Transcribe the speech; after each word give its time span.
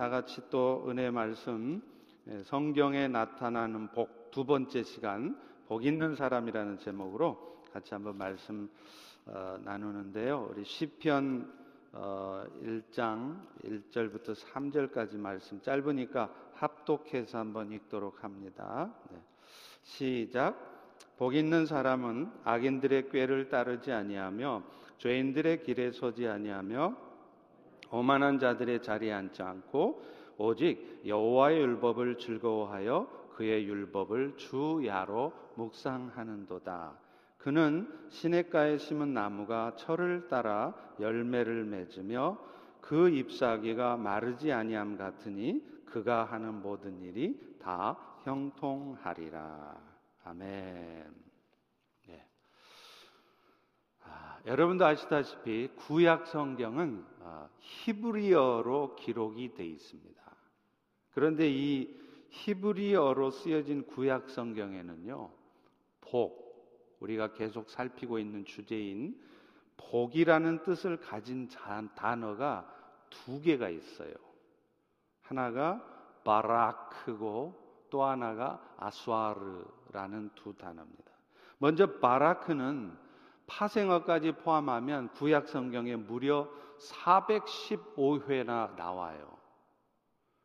다 0.00 0.08
같이 0.08 0.40
또 0.48 0.86
은혜 0.88 1.10
말씀 1.10 1.82
예, 2.26 2.42
성경에 2.44 3.06
나타나는 3.06 3.88
복 3.88 4.30
두 4.30 4.46
번째 4.46 4.82
시간 4.82 5.38
복 5.66 5.84
있는 5.84 6.14
사람이라는 6.14 6.78
제목으로 6.78 7.62
같이 7.70 7.92
한번 7.92 8.16
말씀 8.16 8.70
어, 9.26 9.58
나누는데요. 9.62 10.48
우리 10.50 10.64
시편 10.64 11.52
어, 11.92 12.44
1장 12.62 13.46
1절부터 13.62 14.34
3절까지 14.34 15.18
말씀 15.18 15.60
짧으니까 15.60 16.32
합독해서 16.54 17.36
한번 17.36 17.70
읽도록 17.70 18.24
합니다. 18.24 18.90
네. 19.10 19.18
시작. 19.82 20.96
복 21.18 21.34
있는 21.34 21.66
사람은 21.66 22.30
악인들의 22.44 23.10
꾀를 23.10 23.50
따르지 23.50 23.92
아니하며 23.92 24.62
죄인들의 24.96 25.62
길에 25.64 25.92
서지 25.92 26.26
아니하며 26.26 27.09
오만한 27.90 28.38
자들의 28.38 28.82
자리에 28.82 29.12
앉지 29.12 29.42
않고 29.42 30.02
오직 30.38 31.02
여호와의 31.06 31.60
율법을 31.60 32.18
즐거워하여 32.18 33.28
그의 33.34 33.66
율법을 33.66 34.36
주야로 34.36 35.32
묵상하는도다. 35.56 36.92
그는 37.38 37.88
시냇가에 38.10 38.78
심은 38.78 39.14
나무가 39.14 39.74
철을 39.76 40.28
따라 40.28 40.74
열매를 40.98 41.64
맺으며 41.64 42.38
그 42.80 43.08
잎사귀가 43.08 43.96
마르지 43.96 44.52
아니함 44.52 44.96
같으니 44.96 45.64
그가 45.86 46.24
하는 46.24 46.60
모든 46.62 47.00
일이 47.00 47.38
다 47.60 47.96
형통하리라. 48.24 49.76
아멘. 50.24 51.20
여러분도 54.46 54.86
아시다시피 54.86 55.68
구약 55.76 56.26
성경은 56.26 57.04
아, 57.04 57.09
히브리어로 57.58 58.96
기록이 58.96 59.54
되어 59.54 59.66
있습니다. 59.66 60.20
그런데 61.12 61.48
이 61.50 61.98
히브리어로 62.30 63.30
쓰여진 63.30 63.86
구약 63.86 64.30
성경에는요, 64.30 65.30
복, 66.00 66.96
우리가 67.00 67.32
계속 67.32 67.70
살피고 67.70 68.18
있는 68.18 68.44
주제인 68.44 69.20
복이라는 69.76 70.62
뜻을 70.62 70.98
가진 71.00 71.48
단어가 71.94 72.68
두 73.08 73.40
개가 73.40 73.68
있어요. 73.70 74.14
하나가 75.22 75.82
바라크고 76.24 77.86
또 77.90 78.04
하나가 78.04 78.62
아스와르라는 78.76 80.30
두 80.34 80.54
단어입니다. 80.54 81.10
먼저 81.58 81.98
바라크는 81.98 82.96
파생어까지 83.50 84.32
포함하면 84.32 85.08
구약 85.10 85.48
성경에 85.48 85.96
무려 85.96 86.48
415회나 86.78 88.76
나와요. 88.76 89.36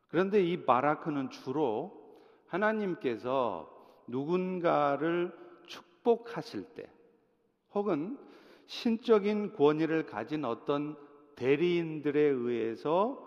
그런데 0.08 0.42
이 0.42 0.64
바라크는 0.64 1.30
주로 1.30 2.04
하나님께서 2.48 3.70
누군가를 4.08 5.32
축복하실 5.66 6.74
때 6.74 6.90
혹은 7.74 8.18
신적인 8.66 9.54
권위를 9.54 10.06
가진 10.06 10.44
어떤 10.44 10.96
대리인들에 11.36 12.20
의해서 12.20 13.24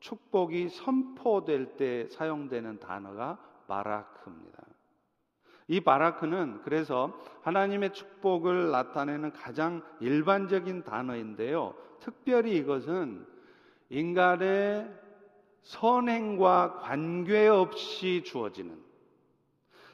축복이 0.00 0.70
선포될 0.70 1.76
때 1.76 2.08
사용되는 2.08 2.80
단어가 2.80 3.38
바라크입니다. 3.68 4.71
이 5.68 5.80
바라크는 5.80 6.60
그래서 6.62 7.18
하나님의 7.42 7.92
축복을 7.92 8.70
나타내는 8.70 9.32
가장 9.32 9.82
일반적인 10.00 10.84
단어인데요. 10.84 11.74
특별히 12.00 12.56
이것은 12.56 13.26
인간의 13.90 14.90
선행과 15.62 16.78
관계없이 16.78 18.22
주어지는 18.24 18.76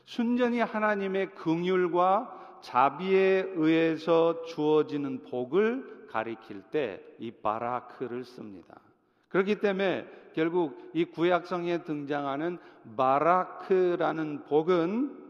순전히 0.04 0.60
하나님의 0.60 1.34
긍휼과 1.34 2.60
자비에 2.62 3.52
의해서 3.54 4.42
주어지는 4.44 5.24
복을 5.24 6.06
가리킬 6.08 6.62
때 6.70 7.08
이 7.18 7.30
바라크를 7.30 8.24
씁니다. 8.24 8.80
그렇기 9.28 9.56
때문에 9.56 10.06
결국 10.34 10.90
이 10.94 11.04
구약성에 11.04 11.82
등장하는 11.82 12.58
바라크라는 12.96 14.44
복은 14.44 15.27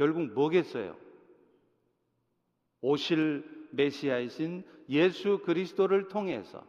결국 0.00 0.32
뭐겠어요? 0.32 0.96
오실 2.80 3.68
메시아이신 3.72 4.64
예수 4.88 5.40
그리스도를 5.44 6.08
통해서 6.08 6.64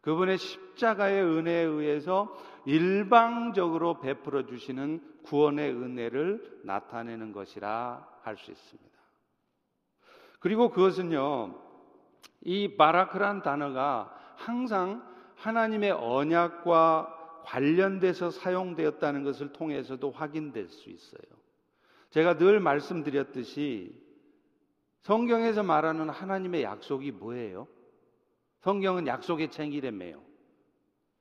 그분의 0.00 0.36
십자가의 0.36 1.22
은혜에 1.22 1.62
의해서 1.62 2.36
일방적으로 2.64 4.00
베풀어 4.00 4.46
주시는 4.46 5.00
구원의 5.22 5.70
은혜를 5.74 6.62
나타내는 6.64 7.30
것이라 7.30 8.04
할 8.22 8.36
수 8.36 8.50
있습니다. 8.50 8.98
그리고 10.40 10.70
그것은요, 10.70 11.62
이 12.40 12.76
바라크란 12.76 13.42
단어가 13.42 14.12
항상 14.34 15.08
하나님의 15.36 15.92
언약과 15.92 17.42
관련돼서 17.44 18.30
사용되었다는 18.30 19.22
것을 19.22 19.52
통해서도 19.52 20.10
확인될 20.10 20.66
수 20.66 20.90
있어요. 20.90 21.45
제가 22.16 22.38
늘 22.38 22.60
말씀드렸듯이 22.60 23.94
성경에서 25.02 25.62
말하는 25.62 26.08
하나님의 26.08 26.62
약속이 26.62 27.12
뭐예요? 27.12 27.68
성경은 28.60 29.06
약속의 29.06 29.50
챙기래매요. 29.50 30.22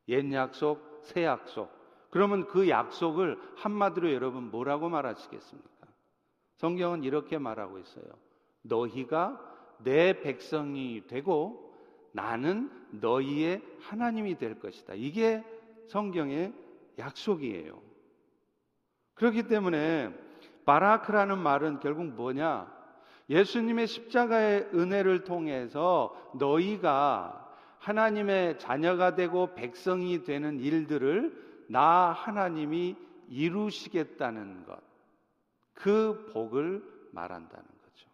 옛 0.08 0.32
약속, 0.32 1.02
새 1.04 1.26
약속. 1.26 1.70
그러면 2.12 2.48
그 2.48 2.70
약속을 2.70 3.38
한마디로 3.58 4.14
여러분 4.14 4.50
뭐라고 4.50 4.88
말하시겠습니까? 4.88 5.86
성경은 6.56 7.04
이렇게 7.04 7.40
말하고 7.40 7.78
있어요. 7.78 8.06
너희가 8.62 9.76
내 9.84 10.22
백성이 10.22 11.06
되고 11.08 11.78
나는 12.14 12.72
너희의 12.92 13.62
하나님이 13.82 14.38
될 14.38 14.62
것이다. 14.62 14.94
이게 14.94 15.44
성경의 15.88 16.54
약속이에요. 16.98 17.82
그렇기 19.16 19.44
때문에 19.50 20.24
바라크라는 20.66 21.38
말은 21.38 21.80
결국 21.80 22.06
뭐냐? 22.08 22.74
예수님의 23.30 23.88
십자가의 23.88 24.70
은혜를 24.74 25.24
통해서 25.24 26.16
너희가 26.36 27.42
하나님의 27.80 28.60
자녀가 28.60 29.16
되고 29.16 29.54
백성이 29.56 30.24
되는 30.24 30.60
일들을 30.60 31.66
나 31.70 32.12
하나님이 32.12 32.96
이루시겠다는 33.30 34.66
것. 34.66 34.80
그 35.74 36.30
복을 36.34 36.84
말한다는 37.12 37.66
거죠. 37.66 38.10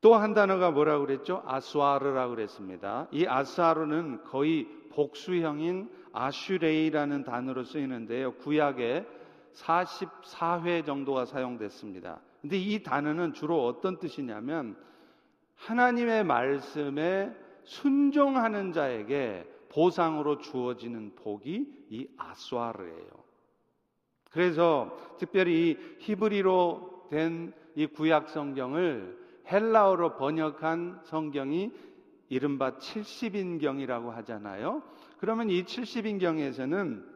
또 0.00 0.14
한 0.16 0.34
단어가 0.34 0.70
뭐라고 0.70 1.06
그랬죠? 1.06 1.42
아스와르라고 1.46 2.34
그랬습니다. 2.34 3.08
이 3.10 3.26
아스와르는 3.26 4.24
거의 4.24 4.66
복수형인 4.90 5.90
아슈레이라는 6.12 7.24
단어로 7.24 7.64
쓰이는데요. 7.64 8.34
구약에 8.34 9.06
44회 9.54 10.84
정도가 10.84 11.26
사용됐습니다. 11.26 12.20
근데 12.40 12.58
이 12.58 12.82
단어는 12.82 13.32
주로 13.32 13.66
어떤 13.66 13.98
뜻이냐면 13.98 14.76
하나님의 15.56 16.24
말씀에 16.24 17.34
순종하는 17.64 18.72
자에게 18.72 19.48
보상으로 19.70 20.38
주어지는 20.38 21.14
복이 21.14 21.86
이 21.90 22.08
아스와르예요. 22.16 23.24
그래서 24.30 24.96
특별히 25.18 25.78
히브리로 26.00 27.08
된 27.10 27.64
이 27.76 27.86
구약 27.86 28.30
성경을 28.30 29.18
헬라어로 29.50 30.16
번역한 30.16 31.00
성경이 31.04 31.72
이른바 32.28 32.78
70인경이라고 32.78 34.10
하잖아요. 34.10 34.82
그러면 35.18 35.50
이 35.50 35.64
70인경에서는 35.64 37.13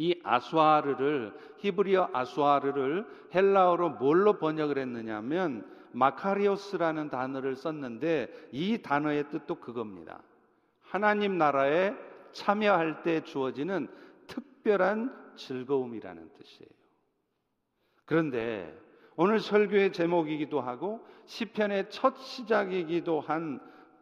이 0.00 0.18
아수아르를 0.24 1.36
히브리어 1.58 2.08
아수아르를 2.14 3.06
헬라어로 3.34 3.90
뭘로 3.90 4.38
번역을 4.38 4.78
했느냐면 4.78 5.70
마카리오스라는 5.92 7.10
단어를 7.10 7.54
썼는데 7.54 8.48
이 8.50 8.80
단어의 8.80 9.28
뜻도 9.28 9.56
그겁니다. 9.56 10.22
하나님 10.80 11.36
나라에 11.36 11.94
참여할 12.32 13.02
때 13.02 13.22
주어지는 13.22 13.88
특별한 14.26 15.34
즐거움이라는 15.36 16.30
뜻이에요. 16.32 16.70
그런데 18.06 18.74
오늘 19.16 19.38
설교의 19.38 19.92
제목이기도 19.92 20.62
하고 20.62 21.06
시편의 21.26 21.90
첫 21.90 22.16
시작이기도 22.16 23.20
한 23.20 23.60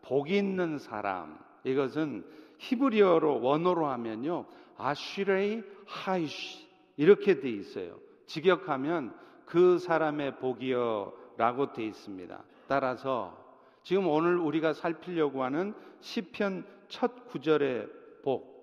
복 0.09 0.31
있는 0.31 0.79
사람 0.79 1.39
이것은 1.65 2.25
히브리어로 2.59 3.41
원어로 3.41 3.87
하면요 3.87 4.45
아쉬레이 4.77 5.63
하이쉬 5.87 6.67
이렇게 6.97 7.41
돼 7.41 7.49
있어요. 7.49 7.99
직역하면 8.27 9.15
그 9.47 9.79
사람의 9.79 10.37
복이여라고 10.39 11.73
돼 11.73 11.85
있습니다. 11.85 12.43
따라서 12.67 13.37
지금 13.83 14.07
오늘 14.07 14.37
우리가 14.37 14.75
살피려고 14.75 15.43
하는 15.43 15.75
시편 16.01 16.67
첫 16.89 17.29
구절의 17.29 17.89
복 18.23 18.59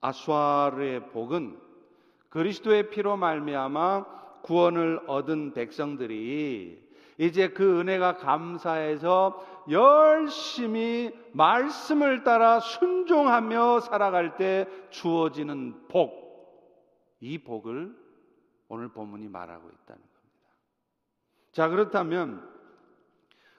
아수아르의 0.00 1.10
복은 1.10 1.58
그리스도의 2.28 2.90
피로 2.90 3.16
말미암아 3.16 4.04
구원을 4.42 5.00
얻은 5.06 5.54
백성들이 5.54 6.85
이제 7.18 7.48
그 7.48 7.80
은혜가 7.80 8.16
감사해서 8.16 9.64
열심히 9.70 11.12
말씀을 11.32 12.24
따라 12.24 12.60
순종하며 12.60 13.80
살아갈 13.80 14.36
때 14.36 14.68
주어지는 14.90 15.88
복. 15.88 16.26
이 17.20 17.38
복을 17.38 17.96
오늘 18.68 18.88
본문이 18.88 19.28
말하고 19.28 19.68
있다는 19.68 20.02
겁니다. 20.02 20.48
자, 21.52 21.68
그렇다면 21.68 22.46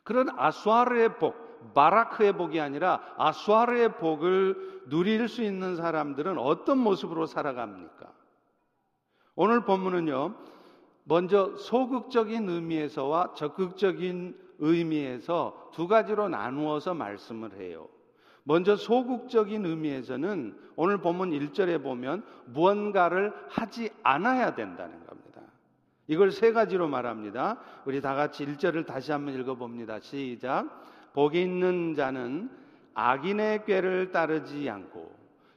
그런 0.03 0.29
아수아르의 0.37 1.17
복, 1.17 1.73
바라크의 1.73 2.33
복이 2.33 2.61
아니라 2.61 3.01
아수아르의 3.17 3.97
복을 3.97 4.85
누릴 4.89 5.27
수 5.27 5.41
있는 5.41 5.75
사람들은 5.75 6.37
어떤 6.37 6.77
모습으로 6.77 7.25
살아갑니까? 7.25 8.13
오늘 9.35 9.65
본문은요, 9.65 10.35
먼저 11.09 11.55
소극적인 11.55 12.49
의미에서와 12.49 13.33
적극적인 13.33 14.37
의미에서 14.59 15.71
두 15.73 15.87
가지로 15.87 16.27
나누어서 16.27 16.93
말씀을 16.93 17.53
해요. 17.53 17.87
먼저 18.43 18.75
소극적인 18.75 19.65
의미에서는 19.65 20.57
오늘 20.75 20.97
본문 20.97 21.31
1절에 21.31 21.81
보면 21.81 22.25
무언가를 22.47 23.33
하지 23.49 23.89
않아야 24.03 24.53
된다는 24.55 25.05
겁니다. 25.05 25.41
이걸 26.07 26.31
세 26.31 26.51
가지로 26.51 26.89
말합니다. 26.89 27.57
우리 27.85 28.01
다 28.01 28.13
같이 28.13 28.45
1절을 28.45 28.85
다시 28.85 29.13
한번 29.13 29.33
읽어봅니다. 29.39 30.01
시작. 30.01 30.67
복이 31.13 31.41
있는 31.41 31.95
자는 31.95 32.49
악인의 32.93 33.63
꾀를 33.63 34.11
따르지 34.11 34.69
않고 34.69 35.15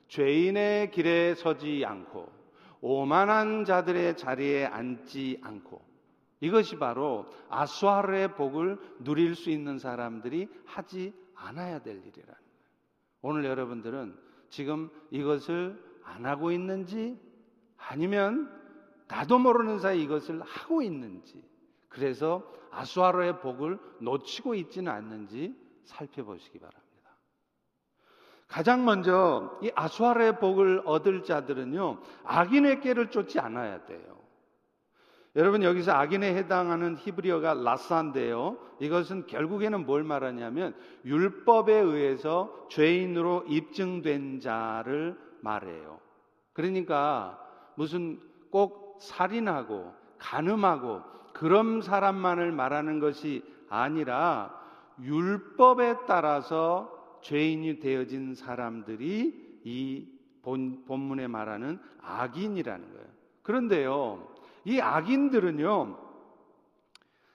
죄인의 0.09 0.93
길에 0.93 1.35
서지 1.35 1.85
않고 1.85 2.40
오만한 2.81 3.65
자들의 3.65 4.17
자리에 4.17 4.67
앉지 4.67 5.41
않고 5.43 5.83
이것이 6.41 6.77
바로 6.77 7.27
아수아르의 7.51 8.35
복을 8.35 8.79
누릴 9.01 9.35
수 9.35 9.51
있는 9.51 9.79
사람들이 9.79 10.49
하지 10.65 11.13
않아야 11.35 11.81
될 11.81 11.97
일이라는 11.97 12.25
거예요. 12.25 12.41
오늘 13.23 13.45
여러분들은 13.45 14.17
지금 14.49 14.91
이것을 15.11 15.83
안 16.03 16.27
하고 16.27 16.51
있는지 16.51 17.19
아니면 17.77 18.51
나도 19.09 19.39
모르는 19.39 19.79
사이 19.79 20.03
이것을 20.03 20.41
하고 20.43 20.83
있는지 20.83 21.45
그래서 21.89 22.51
아수아르의 22.71 23.41
복을 23.41 23.79
놓치고 24.01 24.55
있지는 24.55 24.93
않는지 24.93 25.55
살펴보시기 25.85 26.59
바랍니다. 26.59 26.90
가장 28.51 28.85
먼저 28.85 29.57
이 29.63 29.71
아수아르의 29.75 30.41
복을 30.41 30.83
얻을 30.85 31.23
자들은요, 31.23 31.99
악인의 32.25 32.81
꾀를 32.81 33.11
쫓지 33.11 33.39
않아야 33.39 33.85
돼요. 33.87 34.19
여러분 35.37 35.63
여기서 35.63 35.93
악인에 35.93 36.35
해당하는 36.35 36.97
히브리어가 36.97 37.55
라사인데요. 37.55 38.59
이것은 38.81 39.29
결국에는 39.29 39.87
뭘 39.87 40.03
말하냐면 40.03 40.75
율법에 41.05 41.73
의해서 41.73 42.67
죄인으로 42.71 43.45
입증된 43.47 44.41
자를 44.41 45.17
말해요. 45.43 46.01
그러니까 46.53 47.39
무슨 47.77 48.19
꼭 48.51 48.99
살인하고 49.01 49.95
간음하고 50.19 51.03
그런 51.33 51.81
사람만을 51.81 52.51
말하는 52.51 52.99
것이 52.99 53.45
아니라 53.69 54.53
율법에 55.01 55.99
따라서 56.09 57.00
죄인이 57.23 57.81
되어진 57.81 58.35
사람들이 58.35 59.61
이 59.65 60.07
본, 60.43 60.85
본문에 60.87 61.27
말하는 61.27 61.79
악인이라는 62.03 62.93
거예요. 62.93 63.07
그런데요, 63.43 64.35
이 64.65 64.81
악인들은요, 64.81 65.99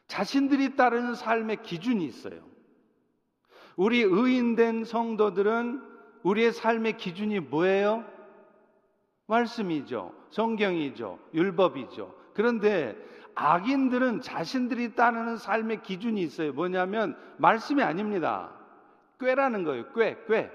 자신들이 0.08 0.76
따르는 0.76 1.16
삶의 1.16 1.64
기준이 1.64 2.06
있어요. 2.06 2.42
우리 3.76 4.02
의인된 4.02 4.86
성도들은 4.86 5.82
우리의 6.24 6.54
삶의 6.54 6.98
기준이 6.98 7.40
뭐예요? 7.40 8.06
말씀이죠. 9.28 10.14
성경이죠. 10.30 11.20
율법이죠. 11.34 12.16
그런데 12.34 12.96
악인들은 13.36 14.22
자신들이 14.22 14.96
따르는 14.96 15.38
삶의 15.38 15.84
기준이 15.84 16.22
있어요. 16.22 16.54
뭐냐면 16.54 17.18
말씀이 17.38 17.84
아닙니다. 17.84 18.54
꾀라는 19.20 19.64
거예요. 19.64 19.92
꾀, 19.94 20.18
꾀. 20.28 20.52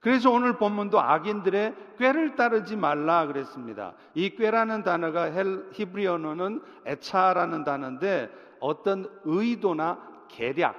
그래서 0.00 0.30
오늘 0.30 0.56
본문도 0.56 0.98
악인들의 0.98 1.74
꾀를 1.98 2.34
따르지 2.34 2.76
말라 2.76 3.26
그랬습니다. 3.26 3.94
이 4.14 4.30
꾀라는 4.30 4.82
단어가 4.82 5.24
헬, 5.24 5.70
히브리 5.72 6.06
어는 6.06 6.62
에차라는 6.86 7.64
단어인데 7.64 8.30
어떤 8.60 9.06
의도나 9.24 10.26
계략 10.28 10.76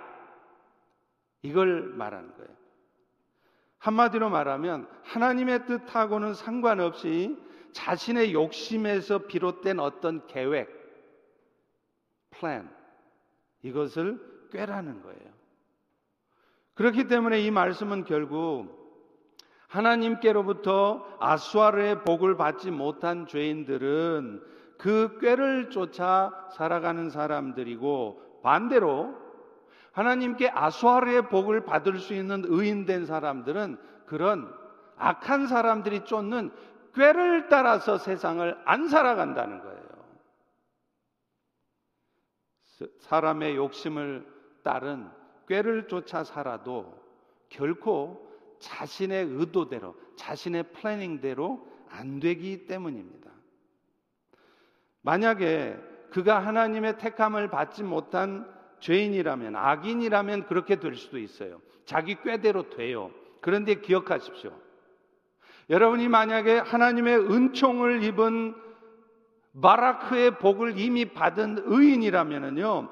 이걸 1.44 1.83
말하는 1.83 2.36
거예요. 2.36 2.50
한마디로 3.77 4.30
말하면 4.30 4.88
하나님의 5.04 5.65
뜻하고는 5.65 6.33
상관없이 6.33 7.38
자신의 7.74 8.33
욕심에서 8.33 9.19
비롯된 9.19 9.80
어떤 9.80 10.27
계획, 10.27 10.69
플랜 12.31 12.69
이것을 13.63 14.50
꾀라는 14.51 15.01
거예요. 15.01 15.31
그렇기 16.75 17.07
때문에 17.07 17.41
이 17.41 17.51
말씀은 17.51 18.06
결국 18.06 18.79
하나님께로부터 19.68 21.06
아수아르의 21.19 22.03
복을 22.03 22.35
받지 22.35 22.71
못한 22.71 23.25
죄인들은 23.25 24.44
그 24.77 25.18
꾀를 25.19 25.69
쫓아 25.69 26.47
살아가는 26.51 27.09
사람들이고 27.09 28.41
반대로 28.44 29.15
하나님께 29.91 30.50
아수아르의 30.53 31.29
복을 31.29 31.65
받을 31.65 32.00
수 32.00 32.13
있는 32.13 32.44
의인된 32.45 33.06
사람들은 33.06 33.77
그런 34.06 34.51
악한 34.97 35.47
사람들이 35.47 36.06
쫓는 36.06 36.51
꾀를 36.95 37.47
따라서 37.50 37.97
세상을 37.97 38.62
안 38.65 38.88
살아간다는 38.88 39.62
거예요. 39.62 39.81
사람의 43.00 43.56
욕심을 43.56 44.25
따른 44.63 45.09
꾀를 45.51 45.89
쫓아 45.89 46.24
살아도 46.24 46.98
결코 47.50 48.25
자신의 48.59 49.25
의도대로, 49.25 49.95
자신의 50.15 50.71
플래닝대로 50.71 51.68
안 51.89 52.21
되기 52.21 52.68
때문입니다. 52.68 53.30
만약에 55.02 55.78
그가 56.11 56.40
하나님의 56.40 56.99
택함을 56.99 57.49
받지 57.49 57.83
못한 57.83 58.49
죄인이라면, 58.80 59.57
악인이라면 59.57 60.45
그렇게 60.45 60.80
될 60.80 60.95
수도 60.95 61.18
있어요. 61.18 61.61
자기 61.83 62.16
꾀대로 62.21 62.69
돼요. 62.69 63.11
그런데 63.42 63.76
기억하십시오. 63.76 64.54
여러분이 65.69 66.07
만약에 66.07 66.59
하나님의 66.59 67.30
은총을 67.30 68.04
입은 68.04 68.56
바라크의 69.61 70.37
복을 70.37 70.80
이미 70.80 71.06
받은 71.06 71.64
의인이라면요. 71.66 72.90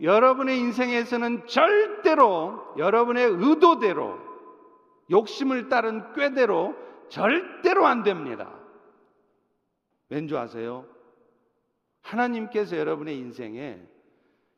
여러분의 0.00 0.58
인생에서는 0.58 1.46
절대로 1.46 2.74
여러분의 2.76 3.26
의도대로 3.30 4.18
욕심을 5.10 5.68
따른 5.68 6.12
꾀대로 6.12 6.76
절대로 7.08 7.86
안 7.86 8.02
됩니다. 8.02 8.54
왠지 10.08 10.36
아세요? 10.36 10.86
하나님께서 12.02 12.76
여러분의 12.76 13.16
인생에 13.18 13.80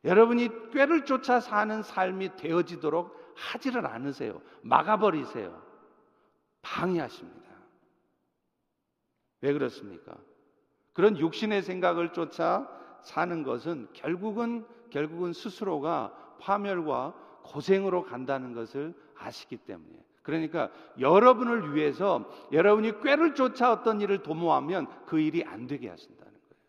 여러분이 0.04 0.70
꾀를 0.70 1.04
쫓아 1.04 1.40
사는 1.40 1.82
삶이 1.82 2.36
되어지도록 2.36 3.18
하지를 3.34 3.86
않으세요. 3.86 4.40
막아버리세요. 4.62 5.62
방해하십니다. 6.62 7.50
왜 9.42 9.52
그렇습니까? 9.52 10.16
그런 10.92 11.18
육신의 11.18 11.62
생각을 11.62 12.12
쫓아 12.12 12.68
사는 13.02 13.42
것은 13.42 13.88
결국은 13.92 14.66
결국은 14.90 15.32
스스로가 15.32 16.12
파멸과 16.40 17.14
고생으로 17.44 18.04
간다는 18.04 18.52
것을 18.54 18.94
아시기 19.16 19.56
때문에 19.56 20.04
그러니까 20.22 20.70
여러분을 20.98 21.74
위해서 21.74 22.28
여러분이 22.52 23.00
꾀를 23.00 23.34
쫓아 23.34 23.72
어떤 23.72 24.00
일을 24.00 24.22
도모하면 24.22 24.86
그 25.06 25.18
일이 25.18 25.44
안 25.44 25.66
되게 25.66 25.88
하신다는 25.88 26.32
거예요. 26.32 26.62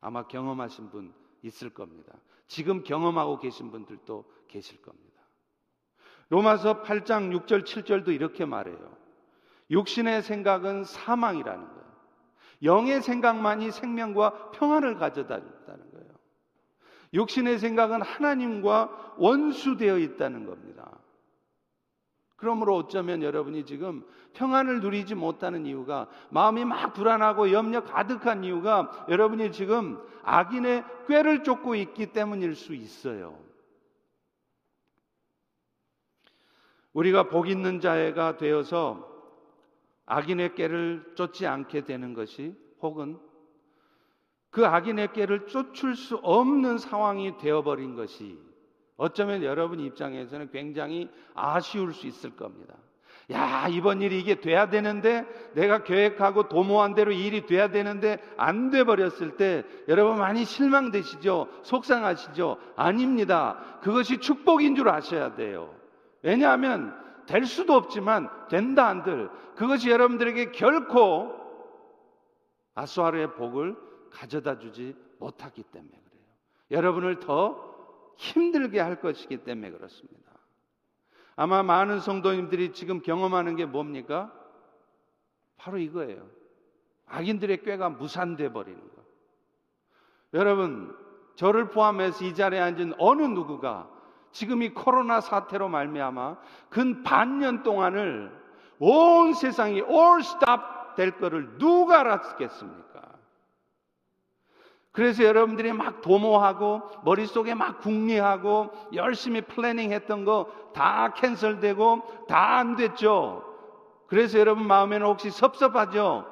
아마 0.00 0.26
경험하신 0.26 0.90
분 0.90 1.14
있을 1.42 1.70
겁니다. 1.70 2.12
지금 2.46 2.82
경험하고 2.82 3.38
계신 3.38 3.70
분들도 3.70 4.24
계실 4.48 4.82
겁니다. 4.82 5.22
로마서 6.28 6.82
8장 6.82 7.30
6절 7.44 7.64
7절도 7.64 8.08
이렇게 8.08 8.44
말해요. 8.44 8.96
육신의 9.70 10.22
생각은 10.22 10.84
사망이라는 10.84 11.66
거예요. 11.66 11.82
영의 12.62 13.02
생각만이 13.02 13.70
생명과 13.70 14.50
평안을 14.52 14.96
가져다 14.96 15.40
준다는 15.40 15.90
거예요. 15.90 15.91
육신의 17.14 17.58
생각은 17.58 18.02
하나님과 18.02 19.14
원수되어 19.18 19.98
있다는 19.98 20.46
겁니다. 20.46 20.98
그러므로 22.36 22.76
어쩌면 22.76 23.22
여러분이 23.22 23.64
지금 23.66 24.04
평안을 24.32 24.80
누리지 24.80 25.14
못하는 25.14 25.64
이유가 25.64 26.08
마음이 26.30 26.64
막 26.64 26.92
불안하고 26.92 27.52
염려 27.52 27.84
가득한 27.84 28.42
이유가 28.42 29.06
여러분이 29.08 29.52
지금 29.52 30.02
악인의 30.24 30.84
꾀를 31.06 31.44
쫓고 31.44 31.76
있기 31.76 32.06
때문일 32.06 32.56
수 32.56 32.74
있어요. 32.74 33.38
우리가 36.92 37.28
복 37.28 37.48
있는 37.48 37.80
자가 37.80 38.36
되어서 38.36 39.08
악인의 40.06 40.54
꾀를 40.54 41.12
쫓지 41.14 41.46
않게 41.46 41.84
되는 41.84 42.12
것이 42.12 42.56
혹은 42.80 43.18
그 44.52 44.66
악인의 44.66 45.14
꾀를 45.14 45.46
쫓을 45.46 45.96
수 45.96 46.16
없는 46.16 46.76
상황이 46.78 47.36
되어버린 47.38 47.96
것이 47.96 48.38
어쩌면 48.98 49.42
여러분 49.42 49.80
입장에서는 49.80 50.50
굉장히 50.50 51.10
아쉬울 51.34 51.94
수 51.94 52.06
있을 52.06 52.36
겁니다. 52.36 52.74
야, 53.30 53.66
이번 53.70 54.02
일이 54.02 54.20
이게 54.20 54.40
돼야 54.40 54.68
되는데 54.68 55.24
내가 55.54 55.84
계획하고 55.84 56.48
도모한 56.48 56.94
대로 56.94 57.12
일이 57.12 57.46
돼야 57.46 57.68
되는데 57.68 58.18
안 58.36 58.70
돼 58.70 58.84
버렸을 58.84 59.36
때 59.38 59.64
여러분 59.88 60.18
많이 60.18 60.44
실망되시죠? 60.44 61.48
속상하시죠? 61.62 62.58
아닙니다. 62.76 63.58
그것이 63.80 64.18
축복인 64.18 64.76
줄 64.76 64.90
아셔야 64.90 65.34
돼요. 65.34 65.74
왜냐하면 66.22 66.94
될 67.26 67.46
수도 67.46 67.72
없지만 67.72 68.28
된다 68.50 68.88
한들 68.88 69.30
그것이 69.56 69.90
여러분들에게 69.90 70.50
결코 70.52 71.32
아수아르의 72.74 73.34
복을 73.34 73.76
가져다 74.12 74.58
주지 74.58 74.94
못하기 75.18 75.62
때문에 75.64 75.90
그래요. 75.90 76.24
여러분을 76.70 77.20
더 77.20 77.72
힘들게 78.16 78.80
할 78.80 79.00
것이기 79.00 79.38
때문에 79.38 79.70
그렇습니다. 79.70 80.32
아마 81.34 81.62
많은 81.62 82.00
성도님들이 82.00 82.72
지금 82.72 83.00
경험하는 83.00 83.56
게 83.56 83.64
뭡니까? 83.64 84.32
바로 85.56 85.78
이거예요. 85.78 86.28
악인들의 87.06 87.62
꾀가 87.62 87.90
무산돼 87.90 88.52
버리는 88.52 88.78
거. 88.80 89.02
여러분, 90.34 90.96
저를 91.34 91.70
포함해서 91.70 92.24
이 92.24 92.34
자리에 92.34 92.60
앉은 92.60 92.94
어느 92.98 93.22
누구가 93.22 93.88
지금 94.30 94.62
이 94.62 94.70
코로나 94.70 95.20
사태로 95.20 95.68
말미암아 95.68 96.36
근 96.70 97.02
반년 97.02 97.62
동안을 97.62 98.32
온 98.78 99.34
세상이 99.34 99.80
all 99.80 100.20
stop 100.20 100.62
될 100.96 101.18
거를 101.18 101.58
누가 101.58 102.00
알았겠습니까? 102.00 102.91
그래서 104.92 105.24
여러분들이 105.24 105.72
막 105.72 106.02
도모하고 106.02 106.82
머릿속에 107.04 107.54
막 107.54 107.80
궁리하고 107.80 108.70
열심히 108.92 109.40
planning 109.40 109.90
했던 109.92 110.24
거 110.24 110.46
다 110.72 111.12
cancel되고 111.14 112.26
다 112.28 112.58
안 112.58 112.76
됐죠. 112.76 113.44
그래서 114.06 114.38
여러분 114.38 114.66
마음에는 114.66 115.06
혹시 115.06 115.30
섭섭하죠? 115.30 116.26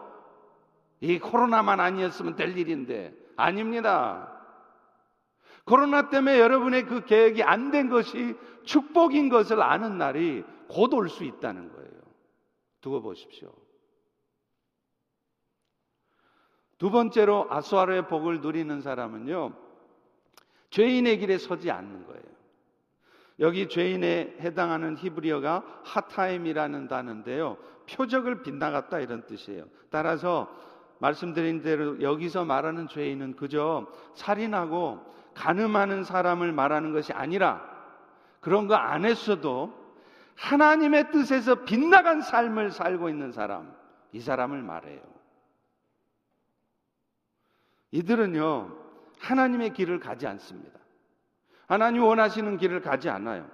이 1.00 1.18
코로나만 1.18 1.80
아니었으면 1.80 2.36
될 2.36 2.56
일인데 2.56 3.14
아닙니다. 3.36 4.28
코로나 5.64 6.08
때문에 6.10 6.38
여러분의 6.40 6.84
그 6.86 7.04
계획이 7.04 7.42
안 7.42 7.70
된 7.70 7.88
것이 7.90 8.34
축복인 8.64 9.28
것을 9.28 9.62
아는 9.62 9.98
날이 9.98 10.44
곧 10.68 10.92
올 10.94 11.08
수 11.08 11.24
있다는 11.24 11.72
거예요. 11.72 11.90
두고 12.80 13.02
보십시오. 13.02 13.50
두 16.80 16.90
번째로 16.90 17.46
아수아르의 17.50 18.08
복을 18.08 18.40
누리는 18.40 18.80
사람은요, 18.80 19.52
죄인의 20.70 21.18
길에 21.18 21.36
서지 21.36 21.70
않는 21.70 22.06
거예요. 22.06 22.22
여기 23.38 23.68
죄인에 23.68 24.38
해당하는 24.40 24.96
히브리어가 24.96 25.62
하타임이라는 25.84 26.88
단어인데요. 26.88 27.58
표적을 27.90 28.42
빗나갔다 28.42 29.00
이런 29.00 29.26
뜻이에요. 29.26 29.66
따라서 29.90 30.50
말씀드린 31.00 31.60
대로 31.60 32.00
여기서 32.00 32.46
말하는 32.46 32.88
죄인은 32.88 33.36
그저 33.36 33.86
살인하고 34.14 35.00
가늠하는 35.34 36.04
사람을 36.04 36.52
말하는 36.52 36.94
것이 36.94 37.12
아니라 37.12 37.62
그런 38.40 38.66
거 38.66 38.74
안 38.74 39.04
했어도 39.04 39.74
하나님의 40.34 41.10
뜻에서 41.10 41.56
빗나간 41.66 42.22
삶을 42.22 42.70
살고 42.70 43.10
있는 43.10 43.32
사람, 43.32 43.70
이 44.12 44.20
사람을 44.20 44.62
말해요. 44.62 45.19
이들은요, 47.92 48.76
하나님의 49.18 49.72
길을 49.72 50.00
가지 50.00 50.26
않습니다. 50.26 50.78
하나님 51.66 52.02
원하시는 52.02 52.56
길을 52.56 52.80
가지 52.80 53.08
않아요. 53.08 53.48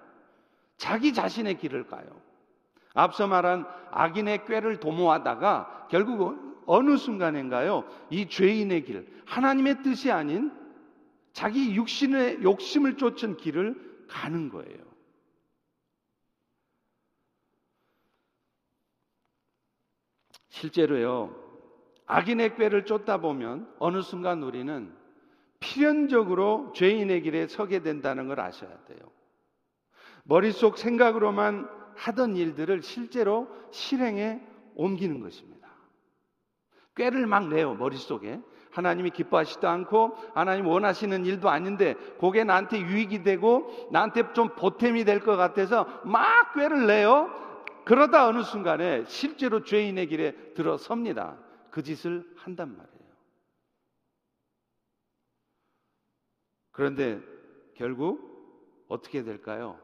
자기 0.76 1.12
자신의 1.12 1.58
길을 1.58 1.86
가요. 1.86 2.06
앞서 2.94 3.26
말한 3.26 3.66
악인의 3.90 4.46
꾀를 4.46 4.80
도모하다가 4.80 5.88
결국 5.90 6.64
어느 6.66 6.96
순간인가요? 6.96 7.88
이 8.10 8.28
죄인의 8.28 8.84
길, 8.84 9.22
하나님의 9.26 9.82
뜻이 9.82 10.10
아닌 10.10 10.52
자기 11.32 11.74
육신의 11.74 12.42
욕심을 12.42 12.96
쫓은 12.96 13.36
길을 13.36 14.06
가는 14.08 14.48
거예요. 14.48 14.86
실제로요, 20.48 21.45
악인의 22.06 22.56
꾀를 22.56 22.84
쫓다 22.84 23.18
보면 23.18 23.68
어느 23.78 24.00
순간 24.02 24.42
우리는 24.42 24.92
필연적으로 25.60 26.72
죄인의 26.74 27.22
길에 27.22 27.46
서게 27.48 27.82
된다는 27.82 28.28
걸 28.28 28.40
아셔야 28.40 28.70
돼요. 28.86 28.98
머릿속 30.24 30.78
생각으로만 30.78 31.68
하던 31.96 32.36
일들을 32.36 32.82
실제로 32.82 33.48
실행에 33.70 34.40
옮기는 34.74 35.20
것입니다. 35.20 35.68
꾀를 36.94 37.26
막 37.26 37.48
내요, 37.48 37.74
머릿속에. 37.74 38.40
하나님이 38.70 39.10
기뻐하시지도 39.10 39.66
않고 39.68 40.16
하나님 40.34 40.66
원하시는 40.66 41.24
일도 41.24 41.48
아닌데 41.48 41.94
그게 42.20 42.44
나한테 42.44 42.78
유익이 42.80 43.22
되고 43.22 43.88
나한테 43.90 44.34
좀 44.34 44.50
보탬이 44.50 45.04
될 45.04 45.20
것 45.20 45.36
같아서 45.36 45.86
막 46.04 46.52
꾀를 46.52 46.86
내요. 46.86 47.30
그러다 47.86 48.26
어느 48.28 48.42
순간에 48.42 49.04
실제로 49.06 49.62
죄인의 49.62 50.08
길에 50.08 50.32
들어섭니다. 50.54 51.36
그 51.76 51.82
짓을 51.82 52.26
한단 52.36 52.74
말이에요. 52.74 53.12
그런데 56.70 57.20
결국 57.74 58.86
어떻게 58.88 59.22
될까요? 59.22 59.78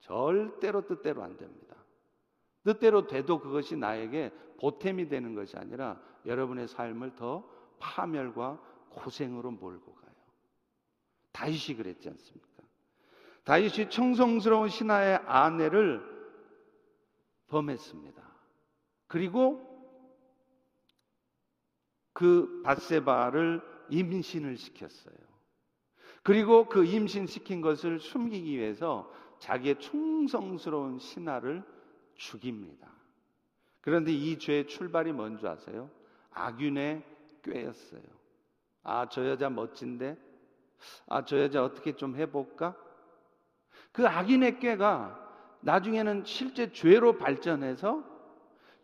절대로 0.00 0.84
뜻대로 0.84 1.22
안 1.22 1.38
됩니다. 1.38 1.76
뜻대로 2.62 3.06
돼도 3.06 3.40
그것이 3.40 3.74
나에게 3.74 4.32
보탬이 4.60 5.08
되는 5.08 5.34
것이 5.34 5.56
아니라 5.56 5.98
여러분의 6.26 6.68
삶을 6.68 7.14
더 7.14 7.42
파멸과 7.78 8.60
고생으로 8.90 9.50
몰고 9.50 9.94
가요. 9.94 10.14
다윗이 11.32 11.78
그랬지 11.78 12.10
않습니까? 12.10 12.64
다윗이 13.44 13.88
청성스러운 13.88 14.68
신하의 14.68 15.22
아내를 15.24 16.02
범했습니다. 17.46 18.22
그리고 19.06 19.71
그 22.12 22.62
바세바를 22.64 23.62
임신을 23.90 24.56
시켰어요. 24.56 25.14
그리고 26.22 26.68
그 26.68 26.84
임신시킨 26.84 27.60
것을 27.60 27.98
숨기기 27.98 28.56
위해서 28.56 29.10
자기의 29.38 29.80
충성스러운 29.80 30.98
신하를 30.98 31.64
죽입니다. 32.14 32.88
그런데 33.80 34.12
이 34.12 34.38
죄의 34.38 34.68
출발이 34.68 35.12
뭔지 35.12 35.46
아세요? 35.46 35.90
악윤의 36.30 37.02
꾀였어요. 37.42 38.02
아, 38.84 39.08
저 39.08 39.28
여자 39.28 39.50
멋진데? 39.50 40.16
아, 41.08 41.24
저 41.24 41.38
여자 41.40 41.64
어떻게 41.64 41.96
좀 41.96 42.16
해볼까? 42.16 42.76
그 43.90 44.06
악인의 44.06 44.60
꾀가 44.60 45.18
나중에는 45.60 46.24
실제 46.24 46.72
죄로 46.72 47.18
발전해서 47.18 48.04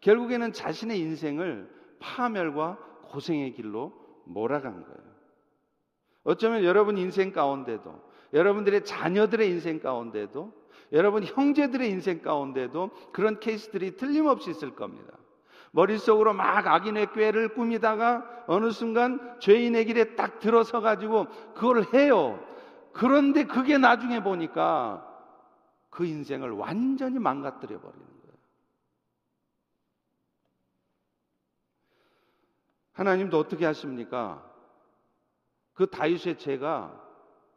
결국에는 0.00 0.52
자신의 0.52 0.98
인생을 0.98 1.96
파멸과 2.00 2.78
고생의 3.08 3.54
길로 3.54 3.92
몰아간 4.24 4.84
거예요. 4.84 5.08
어쩌면 6.24 6.64
여러분 6.64 6.98
인생 6.98 7.32
가운데도, 7.32 8.08
여러분들의 8.32 8.84
자녀들의 8.84 9.48
인생 9.48 9.80
가운데도, 9.80 10.52
여러분 10.92 11.24
형제들의 11.24 11.90
인생 11.90 12.22
가운데도 12.22 12.90
그런 13.12 13.40
케이스들이 13.40 13.96
틀림없이 13.96 14.50
있을 14.50 14.74
겁니다. 14.74 15.12
머릿속으로 15.72 16.32
막 16.32 16.66
악인의 16.66 17.12
꾀를 17.12 17.54
꾸미다가 17.54 18.44
어느 18.46 18.70
순간 18.70 19.38
죄인의 19.40 19.84
길에 19.84 20.16
딱 20.16 20.38
들어서 20.38 20.80
가지고 20.80 21.26
그걸 21.54 21.84
해요. 21.92 22.42
그런데 22.92 23.44
그게 23.44 23.76
나중에 23.78 24.22
보니까 24.22 25.04
그 25.90 26.06
인생을 26.06 26.50
완전히 26.52 27.18
망가뜨려 27.18 27.80
버리는 27.80 28.06
거예요. 28.06 28.36
하나님도 32.98 33.38
어떻게 33.38 33.64
하십니까? 33.64 34.44
그 35.72 35.86
다윗의 35.86 36.38
죄가 36.38 37.00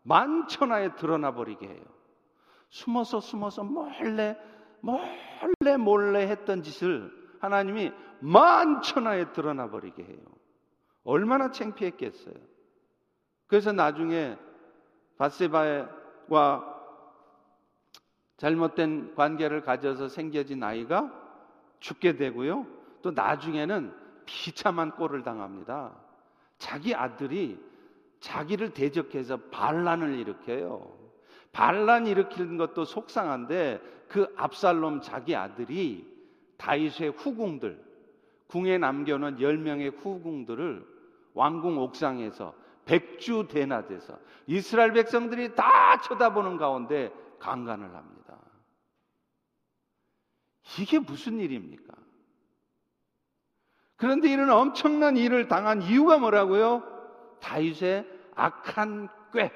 만천하에 0.04 0.96
드러나 0.96 1.34
버리게 1.34 1.68
해요. 1.68 1.84
숨어서 2.70 3.20
숨어서 3.20 3.64
몰래 3.64 4.38
몰래 4.82 5.78
몰래 5.78 6.28
했던 6.28 6.62
짓을 6.62 7.12
하나님이 7.40 7.92
만천하에 8.20 9.32
드러나 9.32 9.68
버리게 9.68 10.04
해요. 10.04 10.20
얼마나 11.04 11.50
창피했겠어요. 11.50 12.36
그래서 13.48 13.72
나중에 13.72 14.38
바세바와 15.18 16.72
잘못된 18.38 19.16
관계를 19.16 19.62
가져서 19.64 20.08
생겨진 20.08 20.62
아이가 20.64 21.12
죽게 21.80 22.16
되고요. 22.18 22.68
또 23.02 23.10
나중에는 23.10 24.01
비참한 24.32 24.92
꼴을 24.92 25.24
당합니다. 25.24 25.94
자기 26.58 26.96
아들이 26.96 27.60
자기를 28.22 28.74
대적해서 28.74 29.38
반란을 29.52 30.18
일으켜요. 30.20 30.98
반란 31.52 32.08
일으키는 32.08 32.58
것도 32.58 32.86
속상한데 32.86 33.82
그 34.08 34.34
압살롬 34.38 35.02
자기 35.02 35.36
아들이 35.36 36.08
다윗의 36.58 37.10
후궁들 37.12 37.84
궁에 38.48 38.78
남겨놓은 38.78 39.38
10명의 39.38 39.98
후궁들을 39.98 40.86
왕궁 41.34 41.78
옥상에서 41.80 42.54
백주 42.86 43.48
대낮에서 43.50 44.18
이스라엘 44.48 44.94
백성들이 44.94 45.56
다 45.56 46.00
쳐다보는 46.02 46.58
가운데 46.58 47.12
강간을 47.40 47.96
합니다. 47.96 48.38
이게 50.80 51.00
무슨 51.00 51.40
일입니까? 51.40 51.94
그런데 54.02 54.30
이런 54.30 54.50
엄청난 54.50 55.16
일을 55.16 55.48
당한 55.48 55.84
이유가 55.84 56.18
뭐라고요? 56.18 56.82
다윗의 57.40 58.04
악한 58.34 59.10
꾀. 59.32 59.52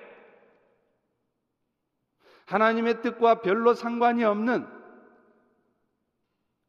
하나님의 2.46 3.02
뜻과 3.02 3.42
별로 3.42 3.74
상관이 3.74 4.24
없는 4.24 4.68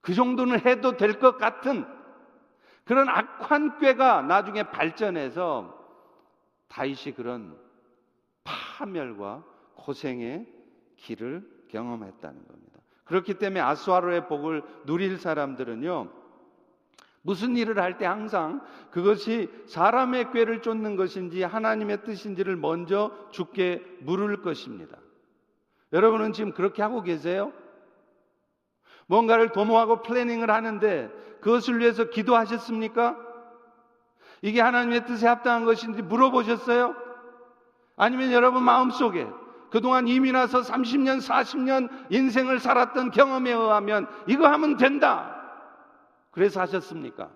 그 0.01 0.15
정도는 0.15 0.65
해도 0.65 0.97
될 0.97 1.21
것 1.21 1.37
같은 1.37 1.87
그런 2.85 3.11
악한 3.11 3.79
꾀가 3.79 4.23
나중에 4.23 4.63
발전해서 4.71 5.79
다윗이 6.69 7.15
그런 7.15 7.59
파멸과 8.45 9.45
고생의 9.75 10.47
길을 10.97 11.67
경험했다는 11.69 12.47
겁니다. 12.49 12.81
그렇기 13.05 13.35
때문에 13.35 13.61
아수아로의 13.61 14.29
복을 14.29 14.63
누릴 14.87 15.19
사람들은요, 15.19 16.16
무슨 17.27 17.57
일을 17.57 17.81
할 17.81 17.99
때 17.99 18.07
항상 18.07 18.61
그것이 18.93 19.51
사람의 19.67 20.31
꾀를 20.31 20.63
쫓는 20.63 20.95
것인지 20.95 21.43
하나님의 21.43 22.05
뜻인지를 22.05 22.55
먼저 22.55 23.11
죽게 23.33 23.83
물을 24.03 24.43
것입니다. 24.43 24.97
여러분은 25.93 26.33
지금 26.33 26.53
그렇게 26.53 26.83
하고 26.83 27.03
계세요? 27.03 27.53
뭔가를 29.07 29.51
도모하고 29.51 30.03
플래닝을 30.03 30.53
하는데 30.53 31.11
그것을 31.41 31.81
위해서 31.81 32.05
기도하셨습니까? 32.05 33.17
이게 34.43 34.61
하나님의 34.61 35.07
뜻에 35.07 35.27
합당한 35.27 35.65
것인지 35.65 36.03
물어보셨어요? 36.03 36.95
아니면 37.97 38.31
여러분 38.31 38.63
마음속에 38.63 39.27
그동안 39.71 40.07
이미 40.07 40.31
나서 40.31 40.61
30년, 40.61 41.19
40년 41.19 41.89
인생을 42.13 42.61
살았던 42.61 43.11
경험에 43.11 43.51
의하면 43.51 44.07
이거 44.29 44.47
하면 44.47 44.77
된다. 44.77 45.36
그래서 46.37 46.61
하셨습니까? 46.61 47.33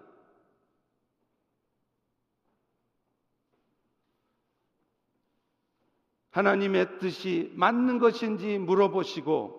하나님의 6.32 6.98
뜻이 6.98 7.50
맞는 7.54 7.98
것인지 7.98 8.58
물어보시고 8.58 9.56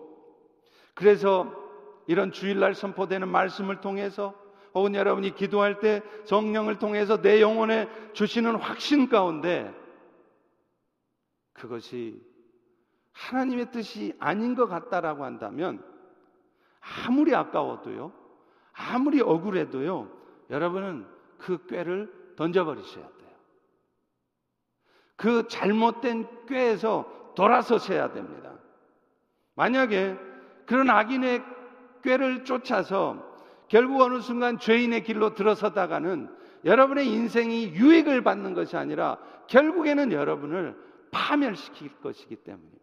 그래서 0.94 1.52
이런 2.06 2.30
주일날 2.30 2.76
선포되는 2.76 3.26
말씀을 3.26 3.80
통해서 3.80 4.32
혹은 4.74 4.94
여러분이 4.94 5.34
기도할 5.34 5.80
때 5.80 6.02
성령을 6.24 6.78
통해서 6.78 7.20
내 7.20 7.40
영혼에 7.40 7.88
주시는 8.12 8.54
확신 8.54 9.08
가운데 9.08 9.74
그것이 11.52 12.22
하나님의 13.10 13.72
뜻이 13.72 14.14
아닌 14.20 14.54
것 14.54 14.66
같다라고 14.68 15.24
한다면 15.24 15.84
아무리 17.08 17.34
아까워도요, 17.34 18.21
아무리 18.72 19.20
억울해도요, 19.20 20.08
여러분은 20.50 21.06
그 21.38 21.66
꾀를 21.66 22.34
던져버리셔야 22.36 23.04
돼요. 23.04 23.30
그 25.16 25.46
잘못된 25.48 26.46
꾀에서 26.46 27.32
돌아서셔야 27.36 28.12
됩니다. 28.12 28.52
만약에 29.54 30.16
그런 30.66 30.90
악인의 30.90 31.42
꾀를 32.02 32.44
쫓아서 32.44 33.30
결국 33.68 34.00
어느 34.00 34.20
순간 34.20 34.58
죄인의 34.58 35.04
길로 35.04 35.34
들어서다가는 35.34 36.28
여러분의 36.64 37.08
인생이 37.08 37.70
유익을 37.74 38.22
받는 38.22 38.54
것이 38.54 38.76
아니라 38.76 39.18
결국에는 39.48 40.12
여러분을 40.12 40.76
파멸시킬 41.10 42.00
것이기 42.00 42.36
때문입니다. 42.36 42.81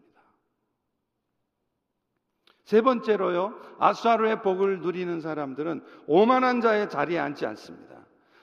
세 2.69 2.81
번째로요, 2.81 3.59
아수아루의 3.79 4.43
복을 4.43 4.81
누리는 4.81 5.21
사람들은 5.21 5.83
오만한 6.05 6.61
자의 6.61 6.87
자리에 6.87 7.17
앉지 7.17 7.47
않습니다. 7.47 7.95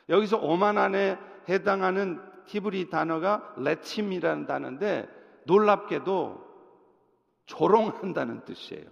여기서 0.08 0.38
오만한에 0.38 1.16
해당하는 1.48 2.20
티브리 2.46 2.90
단어가 2.90 3.54
레침이라는 3.56 4.46
단어인데 4.46 5.08
놀랍게도 5.44 6.44
조롱한다는 7.46 8.44
뜻이에요. 8.44 8.86